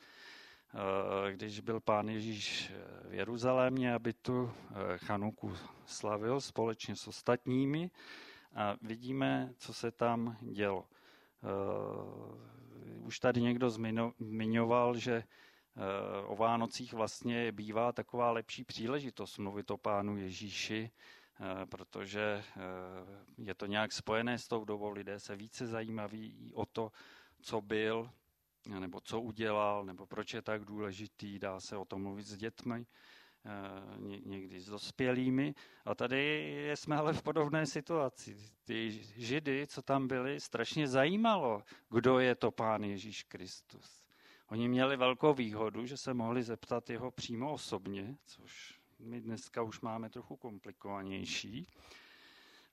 eh, 1.27 1.33
když 1.33 1.59
byl 1.59 1.79
pán 1.79 2.09
Ježíš 2.09 2.71
v 3.09 3.13
Jeruzalémě, 3.13 3.93
aby 3.93 4.13
tu 4.13 4.51
eh, 4.51 4.97
chanuku 4.97 5.53
slavil 5.85 6.41
společně 6.41 6.95
s 6.95 7.07
ostatními. 7.07 7.91
A 8.55 8.75
vidíme, 8.81 9.53
co 9.57 9.73
se 9.73 9.91
tam 9.91 10.37
dělo. 10.41 10.87
Eh, 11.43 11.47
už 12.99 13.19
tady 13.19 13.41
někdo 13.41 13.69
zmiňoval, 14.19 14.97
že 14.97 15.23
o 16.25 16.35
Vánocích 16.35 16.93
vlastně 16.93 17.51
bývá 17.51 17.91
taková 17.91 18.31
lepší 18.31 18.63
příležitost 18.63 19.37
mluvit 19.37 19.71
o 19.71 19.77
pánu 19.77 20.17
Ježíši, 20.17 20.91
protože 21.65 22.21
eh, 22.21 22.61
je 23.37 23.55
to 23.55 23.65
nějak 23.65 23.91
spojené 23.91 24.37
s 24.37 24.47
tou 24.47 24.65
dobou. 24.65 24.89
Lidé 24.89 25.19
se 25.19 25.35
více 25.35 25.67
zajímaví 25.67 26.51
o 26.53 26.65
to, 26.65 26.91
co 27.41 27.61
byl, 27.61 28.09
nebo 28.79 28.99
co 29.01 29.21
udělal, 29.21 29.85
nebo 29.85 30.05
proč 30.05 30.33
je 30.33 30.41
tak 30.41 30.65
důležitý. 30.65 31.39
Dá 31.39 31.59
se 31.59 31.77
o 31.77 31.85
tom 31.85 32.01
mluvit 32.01 32.25
s 32.25 32.37
dětmi. 32.37 32.85
někdy 34.25 34.59
s 34.59 34.65
dospělými. 34.65 35.53
A 35.85 35.95
tady 35.95 36.71
jsme 36.75 36.95
ale 36.95 37.13
v 37.13 37.23
podobné 37.23 37.65
situaci. 37.65 38.37
Ty 38.63 38.91
židy, 39.15 39.67
co 39.67 39.81
tam 39.81 40.07
byli, 40.07 40.39
strašně 40.39 40.87
zajímalo, 40.87 41.63
kdo 41.89 42.19
je 42.19 42.35
to 42.35 42.51
pán 42.51 42.83
Ježíš 42.83 43.23
Kristus. 43.23 44.03
Oni 44.47 44.67
měli 44.67 44.97
velkou 44.97 45.33
výhodu, 45.33 45.85
že 45.85 45.97
se 45.97 46.13
mohli 46.13 46.43
zeptat 46.43 46.89
jeho 46.89 47.11
přímo 47.11 47.53
osobně, 47.53 48.17
což 48.25 48.80
my 49.03 49.21
dneska 49.21 49.61
už 49.61 49.81
máme 49.81 50.09
trochu 50.09 50.35
komplikovanější. 50.35 51.67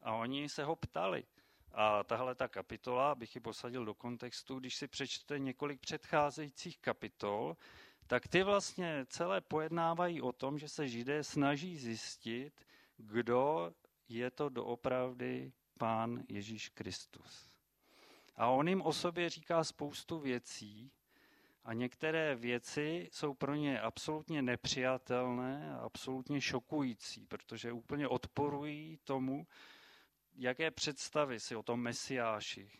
A 0.03 0.15
oni 0.15 0.49
se 0.49 0.65
ho 0.65 0.77
ptali. 0.77 1.25
A 1.73 2.05
tahle 2.05 2.35
ta 2.35 2.49
kapitola, 2.49 3.13
abych 3.13 3.35
ji 3.35 3.41
posadil 3.41 3.85
do 3.85 3.95
kontextu, 3.95 4.59
když 4.59 4.77
si 4.77 4.89
přečtete 4.89 5.39
několik 5.39 5.81
předcházejících 5.81 6.79
kapitol, 6.79 7.57
tak 8.07 8.29
ty 8.29 8.43
vlastně 8.43 9.07
celé 9.09 9.41
pojednávají 9.41 10.23
o 10.23 10.33
tom, 10.33 10.59
že 10.59 10.69
se 10.69 10.89
židé 10.89 11.25
snaží 11.25 11.77
zjistit, 11.77 12.65
kdo 12.97 13.73
je 14.09 14.31
to 14.31 14.49
doopravdy 14.49 15.53
pán 15.79 16.23
Ježíš 16.29 16.69
Kristus. 16.69 17.49
A 18.37 18.47
on 18.47 18.69
jim 18.69 18.83
o 18.83 18.93
sobě 18.93 19.31
říká 19.31 19.65
spoustu 19.65 20.19
věcí 20.19 20.93
a 21.69 21.73
některé 21.73 22.35
věci 22.35 23.09
jsou 23.13 23.35
pro 23.35 23.55
ně 23.55 23.81
absolutně 23.81 24.43
nepřijatelné 24.43 25.75
a 25.75 25.77
absolutně 25.77 26.41
šokující, 26.41 27.27
protože 27.27 27.73
úplně 27.73 28.09
odporují 28.09 28.99
tomu, 29.05 29.47
jaké 30.35 30.71
představy 30.71 31.41
si 31.41 31.57
o 31.57 31.63
tom 31.63 31.81
mesiáši, 31.81 32.71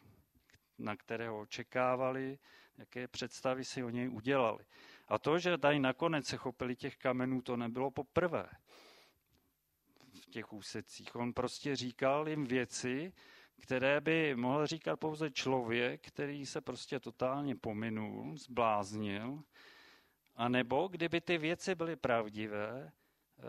na 0.79 0.97
kterého 0.97 1.41
očekávali, 1.41 2.39
jaké 2.79 3.09
představy 3.09 3.65
si 3.65 3.85
o 3.85 3.91
něj 3.91 4.09
udělali. 4.09 4.65
A 5.09 5.19
to, 5.19 5.39
že 5.39 5.59
tady 5.59 5.79
nakonec 5.79 6.27
se 6.27 6.37
chopili 6.37 6.77
těch 6.77 6.97
kamenů, 6.97 7.43
to 7.43 7.57
nebylo 7.57 7.91
poprvé 7.91 8.49
v 10.23 10.27
těch 10.31 10.53
úsecích. 10.53 11.17
On 11.17 11.33
prostě 11.33 11.77
říkal 11.77 12.29
jim 12.29 12.45
věci, 12.45 13.13
které 13.61 14.01
by 14.01 14.37
mohl 14.37 14.67
říkat 14.67 14.97
pouze 14.97 15.31
člověk, 15.31 16.07
který 16.07 16.47
se 16.47 16.61
prostě 16.61 17.01
totálně 17.01 17.57
pominul, 17.57 18.37
zbláznil, 18.37 19.43
a 20.37 20.49
nebo 20.49 20.89
kdyby 20.89 21.21
ty 21.21 21.39
věci 21.39 21.75
byly 21.75 21.97
pravdivé, 21.97 22.93
eh, 23.39 23.43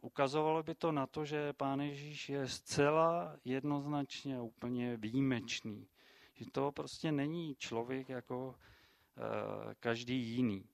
ukazovalo 0.00 0.62
by 0.62 0.74
to 0.74 0.92
na 0.92 1.06
to, 1.06 1.24
že 1.24 1.52
Pán 1.52 1.80
Ježíš 1.80 2.28
je 2.28 2.48
zcela 2.48 3.36
jednoznačně 3.44 4.40
úplně 4.40 4.96
výjimečný. 4.96 5.88
Že 6.34 6.44
to 6.52 6.72
prostě 6.72 7.12
není 7.12 7.54
člověk 7.54 8.08
jako 8.08 8.54
eh, 9.16 9.74
každý 9.80 10.16
jiný. 10.16 10.64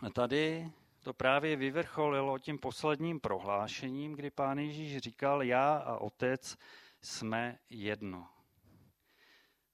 A 0.00 0.10
tady 0.10 0.72
to 1.02 1.14
právě 1.14 1.56
vyvrcholilo 1.56 2.38
tím 2.38 2.58
posledním 2.58 3.20
prohlášením, 3.20 4.12
kdy 4.12 4.30
pán 4.30 4.58
Ježíš 4.58 4.98
říkal, 4.98 5.42
já 5.42 5.76
a 5.76 5.96
otec 5.96 6.56
jsme 7.02 7.58
jedno. 7.70 8.28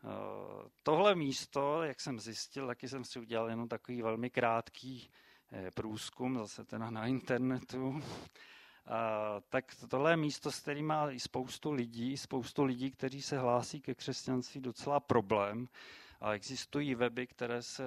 Eh, 0.05 0.69
tohle 0.83 1.15
místo, 1.15 1.83
jak 1.83 2.01
jsem 2.01 2.21
zjistil, 2.21 2.67
taky 2.67 2.89
jsem 2.89 3.05
si 3.05 3.19
udělal 3.19 3.51
jenom 3.51 3.69
takový 3.69 4.03
velmi 4.03 4.31
krátký 4.31 5.11
eh, 5.53 5.71
průzkum, 5.71 6.39
zase 6.39 6.65
teda 6.65 6.91
na 6.91 7.07
internetu, 7.07 8.03
a, 8.87 9.41
tak 9.49 9.65
tohle 9.89 10.17
místo, 10.17 10.53
s 10.53 10.61
kterým 10.61 10.87
má 10.87 11.11
i 11.11 11.21
spoustu 11.21 11.73
lidí, 11.73 12.17
spoustu 12.17 12.65
lidí, 12.65 12.91
kteří 12.91 13.23
se 13.23 13.39
hlásí 13.39 13.81
ke 13.81 13.95
křesťanství, 13.95 14.61
docela 14.61 15.01
problém. 15.01 15.69
A 16.21 16.33
existují 16.33 16.95
weby, 16.95 17.27
které 17.27 17.63
se, 17.63 17.85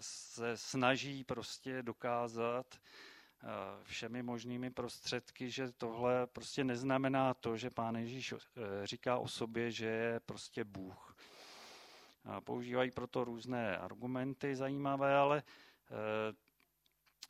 se 0.00 0.56
snaží 0.56 1.24
prostě 1.24 1.82
dokázat, 1.82 2.80
všemi 3.82 4.22
možnými 4.22 4.70
prostředky, 4.70 5.50
že 5.50 5.72
tohle 5.72 6.26
prostě 6.26 6.64
neznamená 6.64 7.34
to, 7.34 7.56
že 7.56 7.70
pán 7.70 7.96
Ježíš 7.96 8.32
eh, 8.32 8.86
říká 8.86 9.18
o 9.18 9.28
sobě, 9.28 9.70
že 9.70 9.86
je 9.86 10.20
prostě 10.20 10.64
Bůh. 10.64 11.16
Používají 12.44 12.90
proto 12.90 13.24
různé 13.24 13.78
argumenty 13.78 14.56
zajímavé, 14.56 15.16
ale 15.16 15.42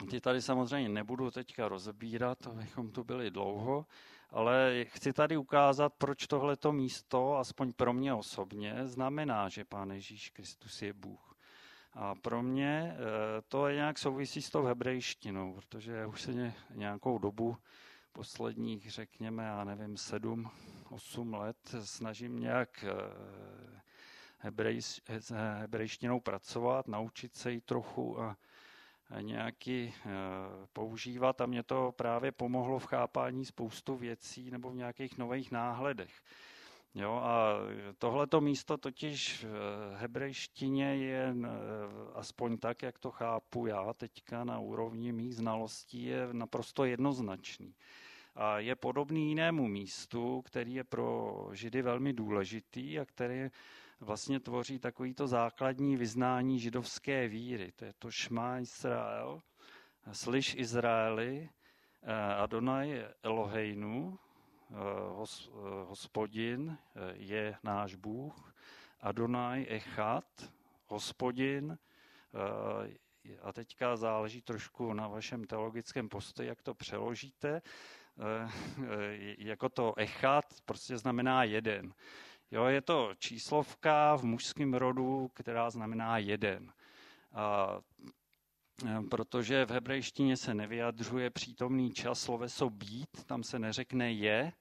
eh, 0.02 0.06
ty 0.10 0.20
tady 0.20 0.42
samozřejmě 0.42 0.88
nebudu 0.88 1.30
teďka 1.30 1.68
rozebírat, 1.68 2.46
abychom 2.46 2.90
tu 2.90 3.04
byli 3.04 3.30
dlouho, 3.30 3.86
ale 4.30 4.84
chci 4.88 5.12
tady 5.12 5.36
ukázat, 5.36 5.92
proč 5.98 6.26
tohleto 6.26 6.72
místo, 6.72 7.36
aspoň 7.36 7.72
pro 7.72 7.92
mě 7.92 8.14
osobně, 8.14 8.86
znamená, 8.86 9.48
že 9.48 9.64
Pán 9.64 9.90
Ježíš 9.90 10.30
Kristus 10.30 10.82
je 10.82 10.92
Bůh. 10.92 11.35
A 11.98 12.14
pro 12.14 12.42
mě 12.42 12.92
eh, 12.94 13.42
to 13.48 13.68
je 13.68 13.74
nějak 13.74 13.98
souvisí 13.98 14.42
s 14.42 14.50
tou 14.50 14.64
hebrejštinou, 14.64 15.54
protože 15.54 16.06
už 16.06 16.22
se 16.22 16.52
nějakou 16.74 17.18
dobu, 17.18 17.56
posledních, 18.12 18.90
řekněme, 18.90 19.44
já 19.44 19.64
nevím, 19.64 19.96
sedm, 19.96 20.50
osm 20.90 21.34
let, 21.34 21.56
snažím 21.84 22.40
nějak 22.40 22.84
eh, 22.84 23.80
hebrej, 24.38 24.80
hebrejštinou 25.34 26.20
pracovat, 26.20 26.88
naučit 26.88 27.36
se 27.36 27.52
ji 27.52 27.60
trochu 27.60 28.20
a 28.20 28.36
nějaký 29.20 29.94
eh, 29.96 30.10
používat 30.72 31.40
a 31.40 31.46
mě 31.46 31.62
to 31.62 31.92
právě 31.96 32.32
pomohlo 32.32 32.78
v 32.78 32.84
chápání 32.86 33.44
spoustu 33.44 33.96
věcí 33.96 34.50
nebo 34.50 34.70
v 34.70 34.76
nějakých 34.76 35.18
nových 35.18 35.50
náhledech. 35.52 36.22
Jo, 36.98 37.12
a 37.12 37.54
tohleto 37.98 38.40
místo 38.40 38.76
totiž 38.76 39.44
v 39.44 39.94
hebrejštině 39.96 40.96
je, 40.96 41.34
eh, 41.44 41.48
aspoň 42.14 42.58
tak, 42.58 42.82
jak 42.82 42.98
to 42.98 43.10
chápu 43.10 43.66
já 43.66 43.92
teďka 43.92 44.44
na 44.44 44.58
úrovni 44.58 45.12
mých 45.12 45.34
znalostí, 45.34 46.02
je 46.04 46.28
naprosto 46.32 46.84
jednoznačný. 46.84 47.74
A 48.34 48.58
je 48.58 48.76
podobný 48.76 49.28
jinému 49.28 49.68
místu, 49.68 50.42
který 50.42 50.74
je 50.74 50.84
pro 50.84 51.34
Židy 51.52 51.82
velmi 51.82 52.12
důležitý 52.12 52.98
a 52.98 53.04
který 53.04 53.48
vlastně 54.00 54.40
tvoří 54.40 54.78
takovýto 54.78 55.26
základní 55.26 55.96
vyznání 55.96 56.60
židovské 56.60 57.28
víry. 57.28 57.72
To 57.72 57.84
je 57.84 57.92
to 57.98 58.10
Šma 58.10 58.58
Izrael, 58.58 59.40
slyš 60.12 60.54
Izraeli, 60.58 61.48
eh, 62.02 62.34
Adonai 62.34 63.04
Eloheinu, 63.22 64.18
Eh, 64.70 64.74
eh, 64.74 65.58
hospodin 65.86 66.78
eh, 66.78 67.14
je 67.16 67.56
náš 67.62 67.94
Bůh, 67.94 68.54
Adonai 69.00 69.66
Echat, 69.68 70.52
hospodin, 70.86 71.78
a 73.42 73.52
teďka 73.52 73.96
záleží 73.96 74.42
trošku 74.42 74.92
na 74.92 75.08
vašem 75.08 75.44
teologickém 75.44 76.08
postoji, 76.08 76.48
jak 76.48 76.62
to 76.62 76.74
přeložíte, 76.74 77.62
jako 79.38 79.68
to 79.68 79.94
echat 79.96 80.44
prostě 80.64 80.98
znamená 80.98 81.44
jeden. 81.44 81.94
Jo, 82.50 82.64
je 82.64 82.80
to 82.80 83.10
číslovka 83.18 84.16
v 84.16 84.22
mužském 84.24 84.74
rodu, 84.74 85.30
která 85.34 85.70
znamená 85.70 86.18
jeden. 86.18 86.72
A 87.32 87.78
protože 89.10 89.66
v 89.66 89.70
hebrejštině 89.70 90.36
se 90.36 90.54
nevyjadřuje 90.54 91.30
přítomný 91.30 91.90
čas 91.92 92.20
sloveso 92.20 92.70
být, 92.70 93.24
tam 93.26 93.42
se 93.42 93.58
neřekne 93.58 94.12
je, 94.12 94.52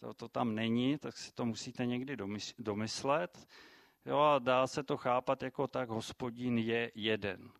to, 0.00 0.14
to 0.14 0.28
tam 0.28 0.54
není, 0.54 0.98
tak 0.98 1.16
si 1.16 1.32
to 1.32 1.44
musíte 1.44 1.86
někdy 1.86 2.16
domyslet. 2.58 3.46
Jo, 4.06 4.18
a 4.18 4.38
dá 4.38 4.66
se 4.66 4.82
to 4.82 4.96
chápat 4.96 5.42
jako 5.42 5.66
tak, 5.68 5.88
hospodin 5.88 6.58
je 6.58 6.92
jeden. 6.94 7.50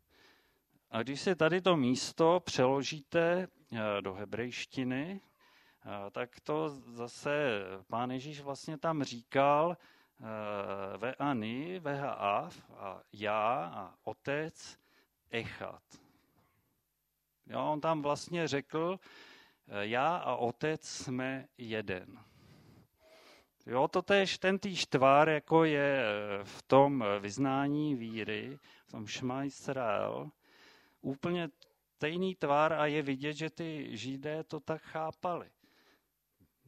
A 0.90 1.02
když 1.02 1.20
si 1.20 1.34
tady 1.34 1.60
to 1.60 1.76
místo 1.76 2.40
přeložíte 2.40 3.48
eh, 3.72 4.02
do 4.02 4.14
hebrejštiny, 4.14 5.20
eh, 5.20 6.10
tak 6.10 6.40
to 6.40 6.68
zase 6.70 7.60
pán 7.88 8.10
Ježíš 8.10 8.40
vlastně 8.40 8.78
tam 8.78 9.02
říkal 9.02 9.76
eh, 9.76 10.98
ve 10.98 11.14
ani, 11.14 11.78
ve 11.78 12.00
a 12.10 12.50
já 13.12 13.72
a 13.74 13.94
otec 14.04 14.81
Echat. 15.32 15.82
Jo, 17.46 17.72
on 17.72 17.80
tam 17.80 18.02
vlastně 18.02 18.48
řekl, 18.48 19.00
eh, 19.68 19.86
já 19.86 20.16
a 20.16 20.36
otec 20.36 20.88
jsme 20.88 21.48
jeden. 21.58 22.18
Jo, 23.66 23.88
to 23.88 24.02
tež, 24.02 24.38
ten 24.38 24.58
týž 24.58 24.86
tvar, 24.86 25.28
jako 25.28 25.64
je 25.64 26.02
eh, 26.02 26.44
v 26.44 26.62
tom 26.62 27.04
vyznání 27.20 27.94
víry, 27.94 28.58
v 28.86 28.90
tom 28.90 29.06
Šma 29.06 29.44
Israel, 29.44 30.30
úplně 31.00 31.48
stejný 31.96 32.34
tvar 32.34 32.72
a 32.72 32.86
je 32.86 33.02
vidět, 33.02 33.32
že 33.32 33.50
ty 33.50 33.96
židé 33.96 34.44
to 34.44 34.60
tak 34.60 34.82
chápali. 34.82 35.50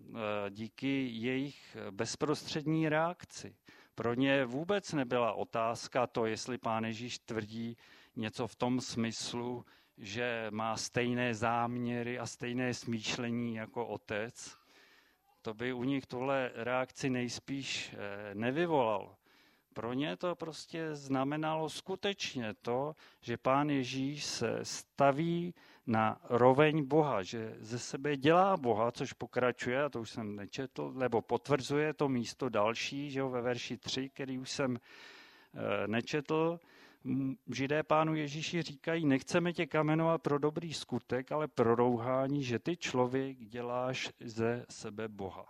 Eh, 0.01 0.51
díky 0.51 1.09
jejich 1.13 1.77
bezprostřední 1.91 2.89
reakci. 2.89 3.57
Pro 3.95 4.15
ně 4.15 4.45
vůbec 4.45 4.93
nebyla 4.93 5.33
otázka 5.33 6.07
to, 6.07 6.27
jestli 6.27 6.59
pán 6.59 6.85
Ježíš 6.85 7.19
tvrdí, 7.19 7.77
něco 8.17 8.47
v 8.47 8.57
tom 8.57 8.81
smyslu, 8.81 9.65
že 9.99 10.47
má 10.51 10.77
stejné 10.77 11.35
záměry 11.35 12.19
a 12.19 12.27
stejné 12.27 12.75
smýšlení 12.75 13.55
jako 13.55 13.87
otec, 13.87 14.57
to 15.43 15.55
by 15.55 15.73
u 15.73 15.85
nich 15.85 16.07
tohle 16.07 16.51
reakci 16.55 17.11
nejspíš 17.11 17.95
eh, 17.95 18.35
nevyvolalo. 18.35 19.17
Pro 19.75 19.93
ně 19.93 20.17
to 20.17 20.35
prostě 20.35 20.95
znamenalo 20.95 21.69
skutečně 21.69 22.55
to, 22.63 22.95
že 23.21 23.37
pán 23.37 23.71
Ježíš 23.71 24.25
se 24.25 24.59
staví 24.63 25.55
na 25.87 26.21
roveň 26.29 26.85
Boha, 26.85 27.23
že 27.23 27.57
ze 27.59 27.79
sebe 27.79 28.17
dělá 28.17 28.57
Boha, 28.57 28.93
což 28.93 29.13
pokračuje, 29.13 29.85
a 29.85 29.89
to 29.89 30.01
už 30.01 30.11
jsem 30.11 30.37
nečetl, 30.37 30.93
nebo 30.93 31.23
potvrzuje 31.23 31.95
to 31.95 32.09
místo 32.09 32.49
další, 32.49 33.11
že 33.11 33.21
jo, 33.21 33.29
ve 33.29 33.43
verši 33.43 33.77
3, 33.77 34.09
který 34.09 34.39
už 34.39 34.51
jsem 34.51 34.77
e, 34.77 35.89
nečetl. 35.89 36.61
Židé 37.53 37.83
pánu 37.83 38.15
Ježíši 38.15 38.63
říkají, 38.63 39.07
nechceme 39.07 39.53
tě 39.53 39.67
kamenovat 39.67 40.23
pro 40.23 40.39
dobrý 40.39 40.75
skutek, 40.75 41.33
ale 41.33 41.49
pro 41.49 41.75
rouhání, 41.75 42.45
že 42.45 42.59
ty 42.59 42.77
člověk 42.77 43.39
děláš 43.39 44.11
ze 44.21 44.67
sebe 44.71 45.09
Boha. 45.09 45.47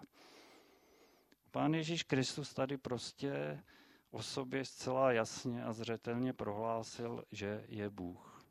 Pán 1.50 1.74
Ježíš 1.74 2.02
Kristus 2.02 2.54
tady 2.54 2.76
prostě 2.76 3.62
o 4.10 4.22
sobě 4.22 4.64
zcela 4.64 5.12
jasně 5.12 5.64
a 5.64 5.72
zřetelně 5.72 6.32
prohlásil, 6.32 7.24
že 7.32 7.64
je 7.68 7.90
Bůh. 7.90 8.44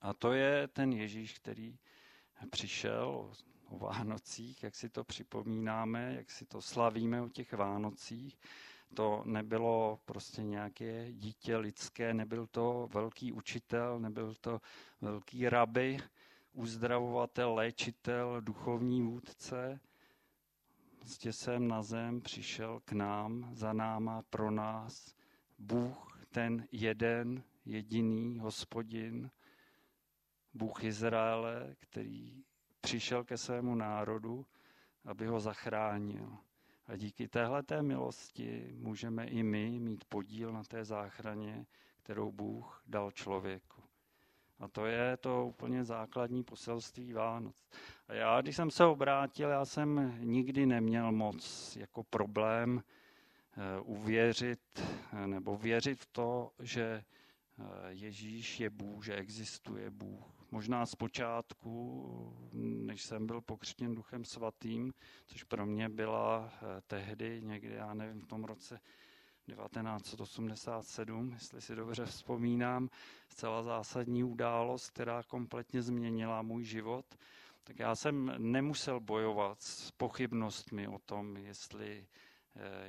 A 0.00 0.14
to 0.14 0.32
je 0.32 0.68
ten 0.68 0.92
Ježíš, 0.92 1.32
který 1.38 1.78
přišel 2.50 3.32
o 3.64 3.78
Vánocích, 3.78 4.62
jak 4.62 4.74
si 4.74 4.88
to 4.88 5.04
připomínáme, 5.04 6.14
jak 6.14 6.30
si 6.30 6.46
to 6.46 6.62
slavíme 6.62 7.22
o 7.22 7.28
těch 7.28 7.52
Vánocích. 7.52 8.38
To 8.94 9.22
nebylo 9.26 9.98
prostě 10.04 10.42
nějaké 10.42 11.12
dítě 11.12 11.56
lidské, 11.56 12.14
nebyl 12.14 12.46
to 12.46 12.88
velký 12.94 13.32
učitel, 13.32 14.00
nebyl 14.00 14.34
to 14.40 14.60
velký 15.00 15.48
rabi, 15.48 15.98
uzdravovatel, 16.52 17.54
léčitel, 17.54 18.40
duchovní 18.40 19.02
vůdce. 19.02 19.80
Prostě 20.98 21.32
sem 21.32 21.68
na 21.68 21.82
zem 21.82 22.20
přišel 22.20 22.80
k 22.84 22.92
nám, 22.92 23.48
za 23.54 23.72
náma, 23.72 24.22
pro 24.30 24.50
nás. 24.50 25.14
Bůh, 25.58 26.20
ten 26.30 26.66
jeden, 26.72 27.42
jediný 27.64 28.38
hospodin, 28.38 29.30
Bůh 30.54 30.84
Izraele, 30.84 31.74
který 31.78 32.44
přišel 32.80 33.24
ke 33.24 33.38
svému 33.38 33.74
národu, 33.74 34.46
aby 35.04 35.26
ho 35.26 35.40
zachránil. 35.40 36.38
A 36.88 36.96
díky 36.96 37.28
téhle 37.28 37.62
milosti 37.80 38.74
můžeme 38.78 39.26
i 39.26 39.42
my 39.42 39.78
mít 39.80 40.04
podíl 40.04 40.52
na 40.52 40.64
té 40.64 40.84
záchraně, 40.84 41.66
kterou 42.02 42.32
Bůh 42.32 42.82
dal 42.86 43.10
člověku. 43.10 43.82
A 44.58 44.68
to 44.68 44.86
je 44.86 45.16
to 45.16 45.46
úplně 45.46 45.84
základní 45.84 46.44
poselství 46.44 47.12
Vánoc. 47.12 47.68
A 48.08 48.14
já, 48.14 48.40
když 48.40 48.56
jsem 48.56 48.70
se 48.70 48.84
obrátil, 48.84 49.48
já 49.48 49.64
jsem 49.64 50.18
nikdy 50.20 50.66
neměl 50.66 51.12
moc 51.12 51.76
jako 51.76 52.02
problém 52.02 52.82
eh, 52.82 53.80
uvěřit 53.80 54.60
eh, 55.12 55.26
nebo 55.26 55.56
věřit 55.56 56.00
v 56.00 56.06
to, 56.06 56.52
že 56.58 57.04
eh, 57.58 57.64
Ježíš 57.88 58.60
je 58.60 58.70
Bůh, 58.70 59.04
že 59.04 59.14
existuje 59.14 59.90
Bůh 59.90 60.37
možná 60.50 60.86
z 60.86 60.94
počátku, 60.94 62.50
než 62.52 63.02
jsem 63.02 63.26
byl 63.26 63.40
pokřtěn 63.40 63.94
duchem 63.94 64.24
svatým, 64.24 64.92
což 65.26 65.44
pro 65.44 65.66
mě 65.66 65.88
byla 65.88 66.52
eh, 66.52 66.80
tehdy 66.86 67.40
někdy, 67.42 67.74
já 67.74 67.94
nevím, 67.94 68.20
v 68.20 68.26
tom 68.26 68.44
roce 68.44 68.80
1987, 69.46 71.32
jestli 71.32 71.60
si 71.60 71.74
dobře 71.74 72.06
vzpomínám, 72.06 72.88
zcela 73.28 73.62
zásadní 73.62 74.24
událost, 74.24 74.90
která 74.90 75.22
kompletně 75.22 75.82
změnila 75.82 76.42
můj 76.42 76.64
život, 76.64 77.06
tak 77.64 77.78
já 77.78 77.94
jsem 77.94 78.32
nemusel 78.38 79.00
bojovat 79.00 79.62
s 79.62 79.90
pochybnostmi 79.90 80.88
o 80.88 80.98
tom, 80.98 81.36
jestli 81.36 82.06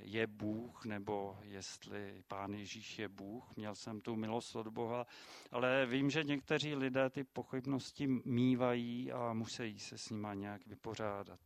je 0.01 0.27
Bůh, 0.27 0.86
nebo 0.86 1.38
jestli 1.41 2.23
Pán 2.27 2.53
Ježíš 2.53 2.99
je 2.99 3.08
Bůh. 3.08 3.55
Měl 3.55 3.75
jsem 3.75 4.01
tu 4.01 4.15
milost 4.15 4.55
od 4.55 4.67
Boha, 4.67 5.05
ale 5.51 5.86
vím, 5.86 6.10
že 6.10 6.23
někteří 6.23 6.75
lidé 6.75 7.10
ty 7.10 7.23
pochybnosti 7.23 8.08
mývají 8.25 9.12
a 9.12 9.34
musí 9.34 9.79
se 9.79 9.97
s 9.97 10.10
nima 10.10 10.34
nějak 10.34 10.67
vypořádat. 10.67 11.39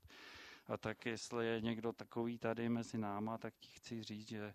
A 0.68 0.78
tak 0.78 1.06
jestli 1.06 1.48
je 1.48 1.62
někdo 1.62 1.94
takový 1.94 2.38
tady 2.38 2.70
mezi 2.70 2.98
náma, 2.98 3.38
tak 3.38 3.54
ti 3.60 3.70
chci 3.70 4.04
říct, 4.04 4.28
že 4.28 4.54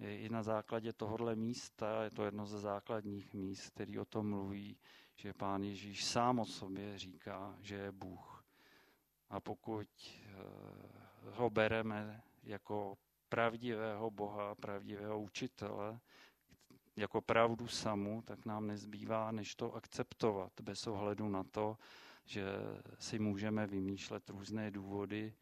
i 0.00 0.28
na 0.28 0.42
základě 0.42 0.92
tohohle 0.92 1.36
místa, 1.36 2.02
je 2.04 2.10
to 2.10 2.24
jedno 2.24 2.46
ze 2.46 2.58
základních 2.58 3.34
míst, 3.34 3.70
který 3.70 3.98
o 3.98 4.04
tom 4.04 4.30
mluví, 4.30 4.78
že 5.16 5.32
Pán 5.32 5.62
Ježíš 5.62 6.04
sám 6.04 6.38
o 6.38 6.44
sobě 6.44 6.98
říká, 6.98 7.56
že 7.60 7.74
je 7.74 7.92
Bůh. 7.92 8.44
A 9.30 9.40
pokud 9.40 9.88
eh, 9.88 11.30
ho 11.30 11.50
bereme 11.50 12.22
jako 12.42 12.98
pravdivého 13.28 14.10
Boha, 14.10 14.54
pravdivého 14.54 15.20
učitele, 15.20 16.00
jako 16.96 17.20
pravdu 17.20 17.68
samu, 17.68 18.22
tak 18.22 18.46
nám 18.46 18.66
nezbývá, 18.66 19.30
než 19.32 19.54
to 19.54 19.74
akceptovat 19.74 20.52
bez 20.62 20.86
ohledu 20.86 21.28
na 21.28 21.44
to, 21.44 21.76
že 22.24 22.44
si 22.98 23.18
můžeme 23.18 23.66
vymýšlet 23.66 24.30
různé 24.30 24.70
důvody, 24.70 25.34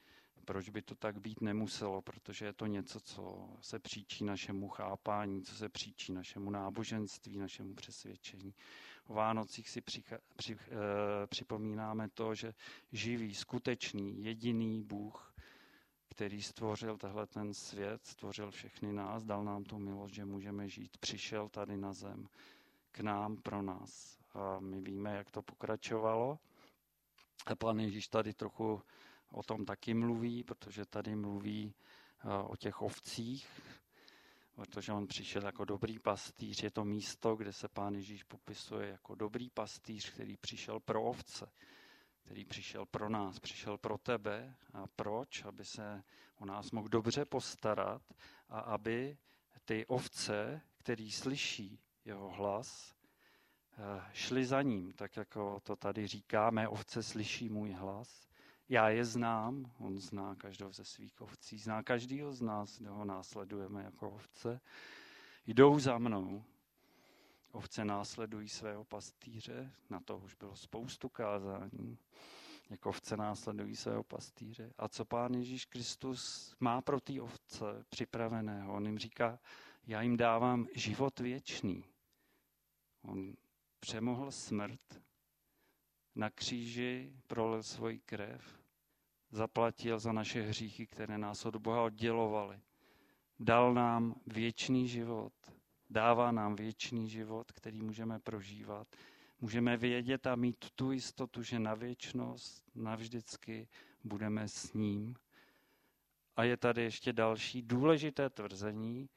proč 0.44 0.68
by 0.68 0.82
to 0.82 0.94
tak 0.94 1.20
být 1.20 1.40
nemuselo, 1.40 2.02
protože 2.02 2.44
je 2.44 2.52
to 2.52 2.66
něco, 2.66 3.00
co 3.00 3.48
se 3.60 3.78
příčí 3.78 4.24
našemu 4.24 4.68
chápání, 4.68 5.42
co 5.42 5.54
se 5.54 5.68
příčí 5.68 6.12
našemu 6.12 6.50
náboženství, 6.50 7.38
našemu 7.38 7.74
přesvědčení. 7.74 8.54
O 9.06 9.14
Vánocích 9.14 9.68
si 9.68 9.80
přicha, 9.80 10.18
při, 10.36 10.52
e, 10.54 11.26
připomínáme 11.26 12.08
to, 12.08 12.34
že 12.34 12.54
živý, 12.92 13.34
skutečný, 13.34 14.24
jediný 14.24 14.82
Bůh 14.82 15.34
který 16.16 16.42
stvořil 16.42 16.98
tehle 16.98 17.26
ten 17.26 17.54
svět, 17.54 18.06
stvořil 18.06 18.50
všechny 18.50 18.92
nás, 18.92 19.24
dal 19.24 19.44
nám 19.44 19.64
tu 19.64 19.78
milost, 19.78 20.14
že 20.14 20.24
můžeme 20.24 20.68
žít, 20.68 20.98
přišel 20.98 21.48
tady 21.48 21.76
na 21.76 21.92
zem 21.92 22.28
k 22.92 23.00
nám, 23.00 23.36
pro 23.36 23.62
nás. 23.62 24.18
A 24.34 24.60
my 24.60 24.80
víme, 24.80 25.16
jak 25.16 25.30
to 25.30 25.42
pokračovalo. 25.42 26.38
A 27.46 27.54
pan 27.54 27.80
Ježíš 27.80 28.08
tady 28.08 28.34
trochu 28.34 28.82
o 29.30 29.42
tom 29.42 29.64
taky 29.64 29.94
mluví, 29.94 30.44
protože 30.44 30.84
tady 30.86 31.16
mluví 31.16 31.74
o 32.46 32.56
těch 32.56 32.82
ovcích, 32.82 33.48
protože 34.54 34.92
on 34.92 35.06
přišel 35.06 35.44
jako 35.44 35.64
dobrý 35.64 35.98
pastýř. 35.98 36.62
Je 36.62 36.70
to 36.70 36.84
místo, 36.84 37.36
kde 37.36 37.52
se 37.52 37.68
pán 37.68 37.94
Ježíš 37.94 38.22
popisuje 38.22 38.88
jako 38.88 39.14
dobrý 39.14 39.50
pastýř, 39.50 40.10
který 40.10 40.36
přišel 40.36 40.80
pro 40.80 41.02
ovce 41.04 41.50
který 42.26 42.44
přišel 42.44 42.86
pro 42.86 43.08
nás, 43.08 43.38
přišel 43.38 43.78
pro 43.78 43.98
tebe. 43.98 44.54
A 44.72 44.86
proč? 44.86 45.44
Aby 45.44 45.64
se 45.64 46.02
o 46.38 46.46
nás 46.46 46.70
mohl 46.70 46.88
dobře 46.88 47.24
postarat 47.24 48.02
a 48.48 48.60
aby 48.60 49.18
ty 49.64 49.86
ovce, 49.86 50.60
který 50.78 51.12
slyší 51.12 51.80
jeho 52.04 52.30
hlas, 52.30 52.94
eh, 53.78 54.02
šli 54.12 54.46
za 54.46 54.62
ním, 54.62 54.92
tak 54.92 55.16
jako 55.16 55.60
to 55.60 55.76
tady 55.76 56.06
říkáme, 56.06 56.68
ovce 56.68 57.02
slyší 57.02 57.48
můj 57.48 57.72
hlas. 57.72 58.28
Já 58.68 58.88
je 58.88 59.04
znám, 59.04 59.72
on 59.78 59.98
zná 59.98 60.34
každého 60.34 60.72
ze 60.72 60.84
svých 60.84 61.20
ovcí, 61.20 61.58
zná 61.58 61.82
každýho 61.82 62.32
z 62.32 62.42
nás, 62.42 62.78
kdo 62.78 62.94
ho 62.94 63.04
následujeme 63.04 63.82
jako 63.84 64.10
ovce. 64.10 64.60
Jdou 65.46 65.78
za 65.78 65.98
mnou, 65.98 66.44
Ovce 67.56 67.84
následují 67.84 68.48
svého 68.48 68.84
pastýře, 68.84 69.72
na 69.90 70.00
to 70.00 70.18
už 70.18 70.34
bylo 70.34 70.56
spoustu 70.56 71.08
kázání. 71.08 71.98
Jak 72.70 72.86
ovce 72.86 73.16
následují 73.16 73.76
svého 73.76 74.02
pastýře. 74.02 74.72
A 74.78 74.88
co 74.88 75.04
pán 75.04 75.34
Ježíš 75.34 75.64
Kristus 75.64 76.54
má 76.60 76.82
pro 76.82 77.00
ty 77.00 77.20
ovce 77.20 77.84
připraveného? 77.88 78.74
On 78.74 78.86
jim 78.86 78.98
říká, 78.98 79.38
já 79.86 80.02
jim 80.02 80.16
dávám 80.16 80.66
život 80.74 81.20
věčný. 81.20 81.84
On 83.02 83.34
přemohl 83.80 84.30
smrt, 84.30 85.00
na 86.14 86.30
kříži 86.30 87.12
prolil 87.26 87.62
svoji 87.62 87.98
krev, 87.98 88.62
zaplatil 89.30 89.98
za 89.98 90.12
naše 90.12 90.42
hříchy, 90.42 90.86
které 90.86 91.18
nás 91.18 91.46
od 91.46 91.56
Boha 91.56 91.82
oddělovaly. 91.82 92.60
Dal 93.38 93.74
nám 93.74 94.20
věčný 94.26 94.88
život, 94.88 95.32
dává 95.90 96.32
nám 96.32 96.56
věčný 96.56 97.08
život, 97.08 97.52
který 97.52 97.82
můžeme 97.82 98.18
prožívat. 98.18 98.88
Můžeme 99.40 99.76
vědět 99.76 100.26
a 100.26 100.36
mít 100.36 100.70
tu 100.74 100.92
jistotu, 100.92 101.42
že 101.42 101.58
na 101.58 101.74
věčnost, 101.74 102.64
navždycky 102.74 103.68
budeme 104.04 104.48
s 104.48 104.72
ním. 104.72 105.14
A 106.36 106.44
je 106.44 106.56
tady 106.56 106.82
ještě 106.82 107.12
další 107.12 107.62
důležité 107.62 108.30
tvrzení. 108.30 109.08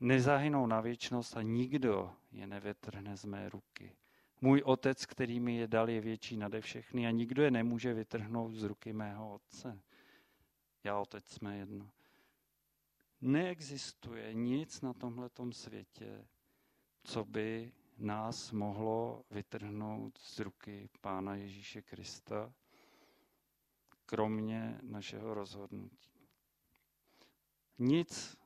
Nezahynou 0.00 0.66
na 0.66 0.80
věčnost 0.80 1.36
a 1.36 1.42
nikdo 1.42 2.12
je 2.32 2.46
nevytrhne 2.46 3.16
z 3.16 3.24
mé 3.24 3.48
ruky. 3.48 3.96
Můj 4.40 4.62
otec, 4.64 5.06
který 5.06 5.40
mi 5.40 5.56
je 5.56 5.68
dal, 5.68 5.90
je 5.90 6.00
větší 6.00 6.36
nade 6.36 6.60
všechny 6.60 7.06
a 7.06 7.10
nikdo 7.10 7.42
je 7.42 7.50
nemůže 7.50 7.94
vytrhnout 7.94 8.54
z 8.54 8.62
ruky 8.62 8.92
mého 8.92 9.34
otce. 9.34 9.80
Já 10.84 10.98
otec 10.98 11.26
jsme 11.26 11.56
jedno. 11.56 11.90
Neexistuje 13.20 14.34
nic 14.34 14.80
na 14.80 14.92
tomhletom 14.92 15.52
světě, 15.52 16.28
co 17.04 17.24
by 17.24 17.72
nás 17.98 18.52
mohlo 18.52 19.24
vytrhnout 19.30 20.18
z 20.18 20.38
ruky 20.38 20.88
Pána 21.00 21.34
Ježíše 21.34 21.82
Krista, 21.82 22.52
kromě 24.06 24.78
našeho 24.82 25.34
rozhodnutí. 25.34 26.28
Nic, 27.78 28.36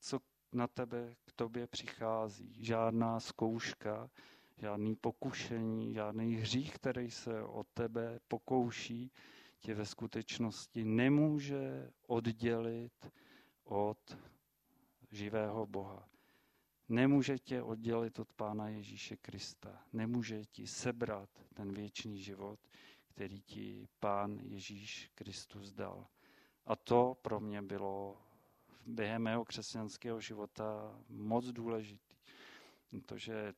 co 0.00 0.20
na 0.52 0.66
tebe, 0.66 1.16
k 1.24 1.32
tobě 1.32 1.66
přichází, 1.66 2.64
žádná 2.64 3.20
zkouška, 3.20 4.10
žádný 4.56 4.96
pokušení, 4.96 5.94
žádný 5.94 6.34
hřích, 6.34 6.74
který 6.74 7.10
se 7.10 7.42
od 7.42 7.66
tebe 7.74 8.20
pokouší, 8.28 9.12
tě 9.58 9.74
ve 9.74 9.86
skutečnosti 9.86 10.84
nemůže 10.84 11.90
oddělit 12.06 13.10
od 13.70 14.16
živého 15.10 15.66
Boha. 15.66 16.08
Nemůže 16.88 17.38
tě 17.38 17.62
oddělit 17.62 18.18
od 18.18 18.32
Pána 18.32 18.68
Ježíše 18.68 19.16
Krista. 19.16 19.82
Nemůže 19.92 20.44
ti 20.44 20.66
sebrat 20.66 21.30
ten 21.54 21.72
věčný 21.72 22.22
život, 22.22 22.60
který 23.06 23.42
ti 23.42 23.88
Pán 24.00 24.38
Ježíš 24.42 25.10
Kristus 25.14 25.72
dal. 25.72 26.06
A 26.66 26.76
to 26.76 27.16
pro 27.22 27.40
mě 27.40 27.62
bylo 27.62 28.22
během 28.86 29.22
mého 29.22 29.44
křesťanského 29.44 30.20
života 30.20 30.98
moc 31.08 31.46
důležitý. 31.46 32.16
Protože 32.90 33.54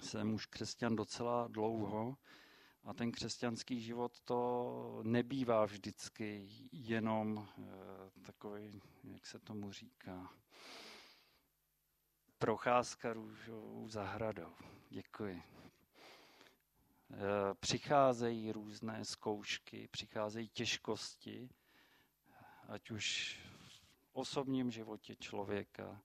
jsem 0.00 0.34
už 0.34 0.46
křesťan 0.46 0.96
docela 0.96 1.48
dlouho 1.48 2.16
a 2.88 2.94
ten 2.94 3.12
křesťanský 3.12 3.80
život 3.80 4.20
to 4.20 5.00
nebývá 5.02 5.64
vždycky 5.64 6.48
jenom 6.72 7.48
e, 7.58 7.62
takový, 8.22 8.82
jak 9.04 9.26
se 9.26 9.38
tomu 9.38 9.72
říká, 9.72 10.32
procházka 12.38 13.12
růžovou 13.12 13.88
zahradou. 13.88 14.54
Děkuji. 14.90 15.42
E, 15.42 15.42
přicházejí 17.60 18.52
různé 18.52 19.04
zkoušky, 19.04 19.88
přicházejí 19.88 20.48
těžkosti, 20.48 21.48
ať 22.68 22.90
už 22.90 23.38
v 23.68 24.10
osobním 24.12 24.70
životě 24.70 25.16
člověka, 25.16 26.02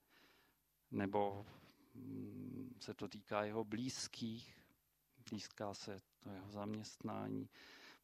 nebo 0.91 1.45
mm, 1.95 2.75
se 2.79 2.93
to 2.93 3.07
týká 3.07 3.43
jeho 3.43 3.63
blízkých, 3.63 4.62
blízká 5.33 5.73
se 5.73 6.01
to 6.23 6.29
jeho 6.29 6.51
zaměstnání. 6.51 7.49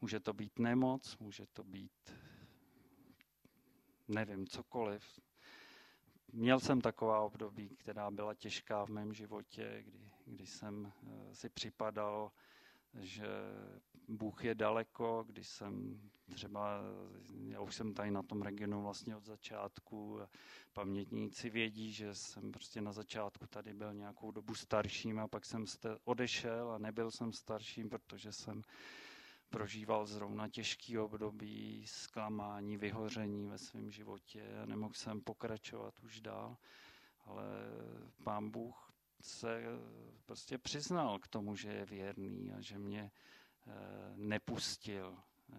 Může 0.02 0.20
to 0.20 0.34
být 0.34 0.60
nemoc, 0.60 1.18
může 1.18 1.46
to 1.54 1.63
být, 1.63 2.13
nevím, 4.08 4.48
cokoliv. 4.48 5.20
Měl 6.34 6.60
jsem 6.60 6.82
taková 6.82 7.20
období, 7.22 7.70
která 7.70 8.12
byla 8.12 8.34
těžká 8.34 8.86
v 8.86 8.89
mém 8.89 9.13
životě, 9.13 9.84
kdy, 9.86 10.10
kdy 10.26 10.46
jsem 10.46 10.92
eh, 11.08 11.36
si 11.36 11.50
připadal, 11.50 12.32
že 12.93 13.28
Bůh 14.08 14.43
je 14.45 14.56
daleko, 14.56 15.23
když 15.28 15.47
jsem 15.47 16.02
třeba, 16.30 16.82
já 17.47 17.62
už 17.62 17.75
jsem 17.75 17.93
tady 17.93 18.12
na 18.12 18.23
tom 18.23 18.41
regionu 18.41 18.82
vlastně 18.82 19.15
od 19.15 19.25
začátku, 19.25 20.19
pamětníci 20.73 21.49
vědí, 21.49 21.91
že 21.91 22.15
jsem 22.15 22.52
prostě 22.52 22.82
na 22.82 22.91
začátku 22.91 23.47
tady 23.47 23.73
byl 23.73 23.93
nějakou 23.93 24.32
dobu 24.32 24.56
starším 24.56 25.19
a 25.19 25.28
pak 25.28 25.45
jsem 25.45 25.65
odešel 26.04 26.71
a 26.71 26.78
nebyl 26.78 27.12
jsem 27.12 27.34
starším, 27.34 27.89
protože 27.89 28.32
jsem 28.32 28.62
prožíval 29.49 30.06
zrovna 30.06 30.49
těžký 30.49 30.97
období, 30.97 31.84
zklamání, 31.88 32.78
vyhoření 32.78 33.47
ve 33.47 33.58
svém 33.58 33.91
životě 33.91 34.60
a 34.63 34.65
nemohl 34.65 34.93
jsem 34.93 35.21
pokračovat 35.21 35.99
už 36.04 36.21
dál, 36.21 36.58
ale 37.25 37.43
pán 38.23 38.49
Bůh 38.49 38.89
se 39.22 39.64
prostě 40.26 40.58
přiznal 40.58 41.20
k 41.20 41.28
tomu, 41.28 41.56
že 41.56 41.70
je 41.70 41.86
věrný 41.86 42.52
a 42.52 42.62
že 42.62 42.78
mě 42.78 43.12
eh, 43.68 43.72
nepustil. 44.16 45.18
Eh, 45.54 45.58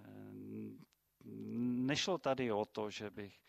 nešlo 1.85 2.19
tady 2.19 2.53
o 2.53 2.65
to, 2.65 2.91
že 2.91 3.11
bych 3.11 3.41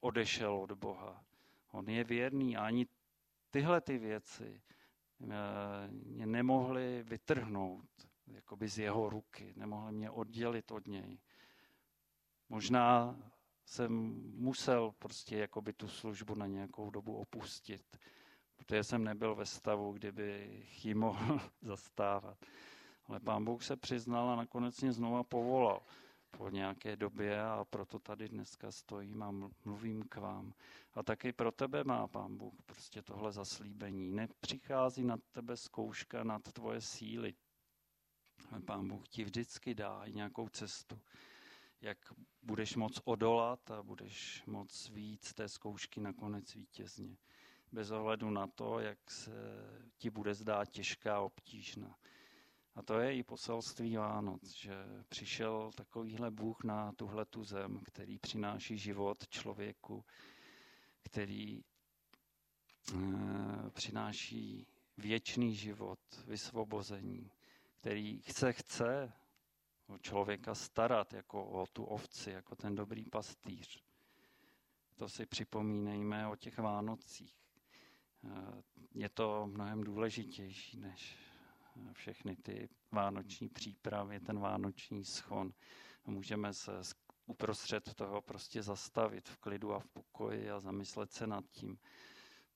odešel 0.00 0.54
od 0.54 0.72
Boha. 0.72 1.24
On 1.70 1.88
je 1.88 2.04
věrný 2.04 2.56
a 2.56 2.66
ani 2.66 2.86
tyhle 3.50 3.80
ty 3.80 3.98
věci 3.98 4.62
eh, 5.22 5.28
mě 5.90 6.26
nemohly 6.26 7.02
vytrhnout 7.02 8.12
jakoby 8.26 8.68
z 8.68 8.78
jeho 8.78 9.10
ruky, 9.10 9.52
nemohly 9.56 9.92
mě 9.92 10.10
oddělit 10.10 10.70
od 10.70 10.86
něj. 10.86 11.18
Možná 12.48 13.16
jsem 13.64 13.92
musel 14.34 14.92
prostě 14.98 15.36
jakoby 15.36 15.72
tu 15.72 15.88
službu 15.88 16.34
na 16.34 16.46
nějakou 16.46 16.90
dobu 16.90 17.16
opustit, 17.16 17.98
protože 18.66 18.84
jsem 18.84 19.04
nebyl 19.04 19.34
ve 19.34 19.46
stavu, 19.46 19.92
kdybych 19.92 20.84
ji 20.84 20.94
mohl 20.94 21.40
zastávat. 21.62 22.38
Ale 23.06 23.20
pán 23.20 23.44
Bůh 23.44 23.64
se 23.64 23.76
přiznal 23.76 24.30
a 24.30 24.36
nakonec 24.36 24.80
mě 24.80 24.92
znova 24.92 25.24
povolal 25.24 25.82
po 26.30 26.48
nějaké 26.48 26.96
době 26.96 27.42
a 27.42 27.64
proto 27.70 27.98
tady 27.98 28.28
dneska 28.28 28.70
stojím 28.72 29.22
a 29.22 29.30
mluvím 29.64 30.02
k 30.02 30.16
vám. 30.16 30.54
A 30.94 31.02
taky 31.02 31.32
pro 31.32 31.52
tebe 31.52 31.84
má 31.84 32.08
pán 32.08 32.36
Bůh 32.36 32.54
prostě 32.66 33.02
tohle 33.02 33.32
zaslíbení. 33.32 34.12
Nepřichází 34.12 35.04
nad 35.04 35.20
tebe 35.32 35.56
zkouška 35.56 36.24
nad 36.24 36.42
tvoje 36.52 36.80
síly. 36.80 37.34
Ale 38.50 38.60
pán 38.60 38.88
Bůh 38.88 39.08
ti 39.08 39.24
vždycky 39.24 39.74
dá 39.74 40.04
nějakou 40.08 40.48
cestu, 40.48 41.00
jak 41.80 41.98
budeš 42.42 42.76
moc 42.76 43.00
odolat 43.04 43.70
a 43.70 43.82
budeš 43.82 44.42
moc 44.46 44.88
víc 44.88 45.34
té 45.34 45.48
zkoušky 45.48 46.00
nakonec 46.00 46.54
vítězně 46.54 47.16
bez 47.72 47.90
ohledu 47.90 48.30
na 48.30 48.46
to, 48.46 48.78
jak 48.78 49.10
se 49.10 49.32
ti 49.98 50.10
bude 50.10 50.34
zdát 50.34 50.68
těžká, 50.68 51.20
obtížná. 51.20 51.96
A 52.74 52.82
to 52.82 52.98
je 52.98 53.16
i 53.16 53.22
poselství 53.22 53.96
Vánoc, 53.96 54.54
že 54.56 54.74
přišel 55.08 55.70
takovýhle 55.76 56.30
Bůh 56.30 56.64
na 56.64 56.92
tuhle 56.92 57.24
tu 57.24 57.44
zem, 57.44 57.80
který 57.84 58.18
přináší 58.18 58.78
život 58.78 59.28
člověku, 59.28 60.04
který 61.02 61.58
e, 61.58 61.64
přináší 63.70 64.66
věčný 64.96 65.54
život, 65.54 66.00
vysvobození, 66.26 67.30
který 67.80 68.20
chce, 68.20 68.52
chce 68.52 69.12
o 69.86 69.98
člověka 69.98 70.54
starat 70.54 71.12
jako 71.12 71.44
o 71.44 71.66
tu 71.66 71.84
ovci, 71.84 72.30
jako 72.30 72.56
ten 72.56 72.74
dobrý 72.74 73.04
pastýř. 73.10 73.82
To 74.96 75.08
si 75.08 75.26
připomínejme 75.26 76.28
o 76.28 76.36
těch 76.36 76.58
Vánocích. 76.58 77.41
Je 78.94 79.08
to 79.08 79.46
mnohem 79.46 79.84
důležitější 79.84 80.78
než 80.80 81.16
všechny 81.92 82.36
ty 82.36 82.68
vánoční 82.92 83.48
přípravy, 83.48 84.20
ten 84.20 84.38
vánoční 84.40 85.04
schon. 85.04 85.52
Můžeme 86.06 86.54
se 86.54 86.72
uprostřed 87.26 87.94
toho 87.94 88.20
prostě 88.22 88.62
zastavit 88.62 89.28
v 89.28 89.36
klidu 89.36 89.74
a 89.74 89.78
v 89.78 89.86
pokoji 89.86 90.50
a 90.50 90.60
zamyslet 90.60 91.12
se 91.12 91.26
nad 91.26 91.44
tím, 91.50 91.78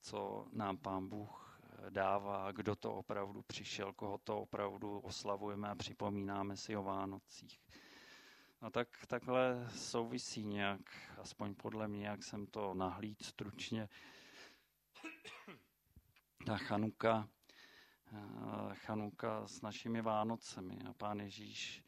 co 0.00 0.46
nám 0.52 0.76
Pán 0.76 1.08
Bůh 1.08 1.60
eh, 1.62 1.90
dává, 1.90 2.52
kdo 2.52 2.76
to 2.76 2.94
opravdu 2.94 3.42
přišel, 3.42 3.92
koho 3.92 4.18
to 4.18 4.40
opravdu 4.40 4.98
oslavujeme 4.98 5.68
a 5.68 5.74
připomínáme 5.74 6.56
si 6.56 6.76
o 6.76 6.82
Vánocích. 6.82 7.60
No 8.62 8.70
tak 8.70 8.88
takhle 9.06 9.68
souvisí 9.76 10.44
nějak, 10.44 10.80
aspoň 11.18 11.54
podle 11.54 11.88
mě, 11.88 12.06
jak 12.06 12.22
jsem 12.24 12.46
to 12.46 12.74
nahlíd 12.74 13.22
stručně, 13.22 13.88
ta 16.46 16.56
Chanuka, 16.56 17.28
eh, 18.12 18.74
Chanuka 18.74 19.46
s 19.48 19.60
našimi 19.62 20.02
Vánocemi. 20.02 20.78
A 20.88 20.92
pán 20.92 21.20
Ježíš 21.20 21.82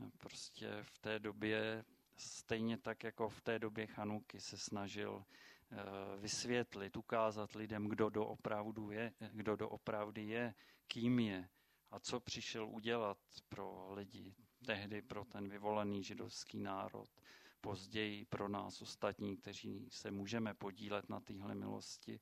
eh, 0.00 0.10
prostě 0.18 0.70
v 0.82 0.98
té 0.98 1.18
době, 1.18 1.84
stejně 2.16 2.78
tak 2.78 3.04
jako 3.04 3.28
v 3.28 3.40
té 3.40 3.58
době 3.58 3.86
Chanuky, 3.86 4.40
se 4.40 4.58
snažil 4.58 5.24
eh, 5.72 5.76
vysvětlit, 6.16 6.96
ukázat 6.96 7.52
lidem, 7.54 7.88
kdo 7.88 8.08
doopravdu 8.10 8.90
je, 8.90 9.12
kdo 9.32 9.56
doopravdy 9.56 10.22
je, 10.26 10.54
kým 10.88 11.18
je 11.18 11.48
a 11.90 12.00
co 12.00 12.20
přišel 12.20 12.68
udělat 12.68 13.18
pro 13.48 13.92
lidi, 13.94 14.34
tehdy 14.66 15.02
pro 15.02 15.24
ten 15.24 15.48
vyvolený 15.48 16.04
židovský 16.04 16.60
národ, 16.60 17.08
později 17.60 18.24
pro 18.24 18.48
nás 18.48 18.82
ostatní, 18.82 19.36
kteří 19.36 19.88
se 19.90 20.10
můžeme 20.10 20.54
podílet 20.54 21.08
na 21.08 21.20
téhle 21.20 21.54
milosti 21.54 22.20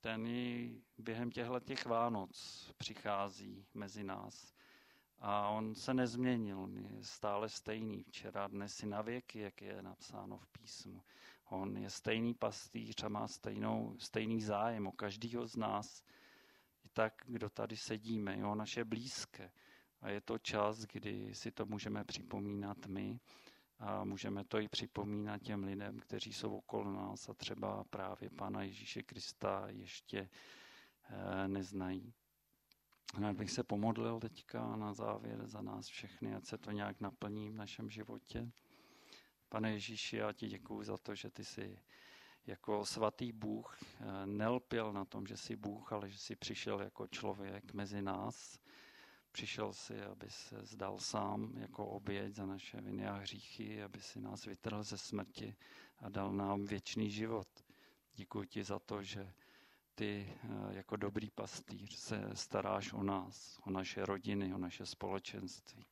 ten 0.00 0.26
i 0.26 0.80
během 0.98 1.30
těchto 1.30 1.60
těch 1.60 1.86
Vánoc 1.86 2.70
přichází 2.76 3.66
mezi 3.74 4.04
nás. 4.04 4.52
A 5.18 5.48
on 5.48 5.74
se 5.74 5.94
nezměnil, 5.94 6.68
je 6.76 7.04
stále 7.04 7.48
stejný 7.48 8.02
včera, 8.02 8.48
dnes 8.48 8.82
i 8.82 8.86
na 8.86 9.02
věky, 9.02 9.38
jak 9.38 9.62
je 9.62 9.82
napsáno 9.82 10.38
v 10.38 10.48
písmu. 10.48 11.02
On 11.50 11.76
je 11.76 11.90
stejný 11.90 12.34
pastýř 12.34 13.02
a 13.02 13.08
má 13.08 13.28
stejnou, 13.28 13.96
stejný 13.98 14.42
zájem 14.42 14.86
o 14.86 14.92
každého 14.92 15.46
z 15.46 15.56
nás. 15.56 16.02
I 16.84 16.88
tak, 16.88 17.12
kdo 17.26 17.50
tady 17.50 17.76
sedíme, 17.76 18.38
jo, 18.38 18.54
naše 18.54 18.84
blízké. 18.84 19.50
A 20.00 20.08
je 20.10 20.20
to 20.20 20.38
čas, 20.38 20.78
kdy 20.78 21.34
si 21.34 21.50
to 21.50 21.66
můžeme 21.66 22.04
připomínat 22.04 22.86
my 22.86 23.20
a 23.80 24.04
můžeme 24.04 24.44
to 24.44 24.58
i 24.60 24.68
připomínat 24.68 25.42
těm 25.42 25.64
lidem, 25.64 25.98
kteří 25.98 26.32
jsou 26.32 26.56
okolo 26.56 26.92
nás 26.92 27.28
a 27.28 27.34
třeba 27.34 27.84
právě 27.84 28.30
Pána 28.30 28.62
Ježíše 28.62 29.02
Krista 29.02 29.64
ještě 29.68 30.28
eh, 31.10 31.48
neznají. 31.48 32.12
Rád 33.20 33.36
bych 33.36 33.50
se 33.50 33.64
pomodlil 33.64 34.20
teďka 34.20 34.76
na 34.76 34.94
závěr 34.94 35.46
za 35.46 35.62
nás 35.62 35.86
všechny, 35.86 36.34
ať 36.34 36.44
se 36.44 36.58
to 36.58 36.70
nějak 36.70 37.00
naplní 37.00 37.50
v 37.50 37.54
našem 37.54 37.90
životě. 37.90 38.50
Pane 39.48 39.72
Ježíši, 39.72 40.16
já 40.16 40.32
ti 40.32 40.48
děkuji 40.48 40.82
za 40.84 40.96
to, 40.98 41.14
že 41.14 41.30
ty 41.30 41.44
jsi 41.44 41.78
jako 42.46 42.86
svatý 42.86 43.32
Bůh 43.32 43.78
eh, 43.82 44.26
nelpěl 44.26 44.92
na 44.92 45.04
tom, 45.04 45.26
že 45.26 45.36
jsi 45.36 45.56
Bůh, 45.56 45.92
ale 45.92 46.10
že 46.10 46.18
jsi 46.18 46.36
přišel 46.36 46.80
jako 46.80 47.06
člověk 47.06 47.72
mezi 47.74 48.02
nás. 48.02 48.58
Přišel 49.32 49.72
si, 49.72 50.02
aby 50.02 50.30
se 50.30 50.56
zdal 50.62 50.98
sám 50.98 51.52
jako 51.56 51.86
oběť 51.86 52.34
za 52.34 52.46
naše 52.46 52.80
viny 52.80 53.06
a 53.08 53.12
hříchy, 53.12 53.82
aby 53.82 54.00
si 54.00 54.20
nás 54.20 54.44
vytrhl 54.44 54.82
ze 54.82 54.98
smrti 54.98 55.56
a 55.98 56.08
dal 56.08 56.32
nám 56.32 56.64
věčný 56.64 57.10
život. 57.10 57.48
Děkuji 58.14 58.44
ti 58.44 58.64
za 58.64 58.78
to, 58.78 59.02
že 59.02 59.32
ty 59.94 60.32
eh, 60.44 60.48
jako 60.70 60.96
dobrý 60.96 61.30
pastýř 61.30 61.96
se 61.96 62.30
staráš 62.34 62.92
o 62.92 63.02
nás, 63.02 63.58
o 63.66 63.70
naše 63.70 64.06
rodiny, 64.06 64.54
o 64.54 64.58
naše 64.58 64.86
společenství. 64.86 65.86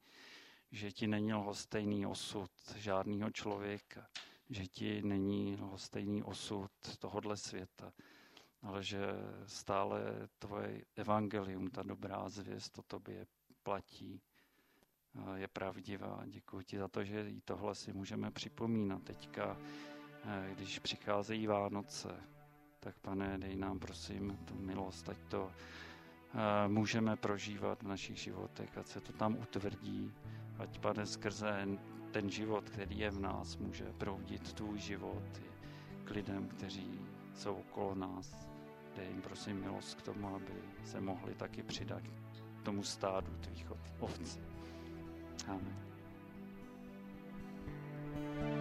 Že 0.72 0.92
ti 0.92 1.06
není 1.06 1.34
lhostejný 1.34 2.06
osud 2.06 2.50
žádného 2.76 3.30
člověka, 3.30 4.08
že 4.50 4.66
ti 4.66 5.02
není 5.02 5.56
lhostejný 5.60 6.22
osud 6.22 6.70
tohohle 6.98 7.36
světa, 7.36 7.92
ale 8.66 8.82
že 8.82 8.98
stále 9.46 10.28
tvoje 10.38 10.84
evangelium, 10.96 11.70
ta 11.70 11.82
dobrá 11.82 12.28
zvěst 12.28 12.78
o 12.78 12.82
tobě 12.82 13.26
platí, 13.62 14.20
je 15.34 15.48
pravdivá. 15.48 16.22
Děkuji 16.26 16.60
ti 16.64 16.78
za 16.78 16.88
to, 16.88 17.04
že 17.04 17.30
i 17.30 17.40
tohle 17.40 17.74
si 17.74 17.92
můžeme 17.92 18.30
připomínat 18.30 19.02
teďka, 19.02 19.56
eh, 20.24 20.50
když 20.54 20.78
přicházejí 20.78 21.46
Vánoce, 21.46 22.20
tak 22.80 22.98
pane, 22.98 23.38
dej 23.38 23.56
nám 23.56 23.78
prosím 23.78 24.36
tu 24.44 24.54
milost, 24.54 25.08
ať 25.08 25.16
to 25.28 25.52
eh, 25.52 26.68
můžeme 26.68 27.16
prožívat 27.16 27.82
v 27.82 27.86
našich 27.88 28.18
životech, 28.18 28.78
ať 28.78 28.86
se 28.86 29.00
to 29.00 29.12
tam 29.12 29.36
utvrdí, 29.36 30.12
ať 30.58 30.78
pane 30.78 31.06
skrze 31.06 31.66
ten 32.10 32.30
život, 32.30 32.70
který 32.70 32.98
je 32.98 33.10
v 33.10 33.20
nás, 33.20 33.56
může 33.56 33.92
proudit 33.92 34.52
tvůj 34.52 34.78
život 34.78 35.42
k 36.04 36.10
lidem, 36.10 36.48
kteří 36.48 37.00
jsou 37.34 37.54
okolo 37.54 37.94
nás. 37.94 38.55
Dej 38.96 39.06
jim 39.08 39.22
prosím 39.22 39.60
milost 39.60 39.94
k 39.94 40.02
tomu, 40.02 40.34
aby 40.36 40.54
se 40.84 41.00
mohli 41.00 41.34
taky 41.34 41.62
přidat 41.62 42.02
k 42.60 42.62
tomu 42.62 42.82
stádu 42.82 43.32
tvých 43.40 43.72
ovcí. 44.00 44.40
Amen. 45.48 45.76
thank 48.16 48.50
you 48.50 48.55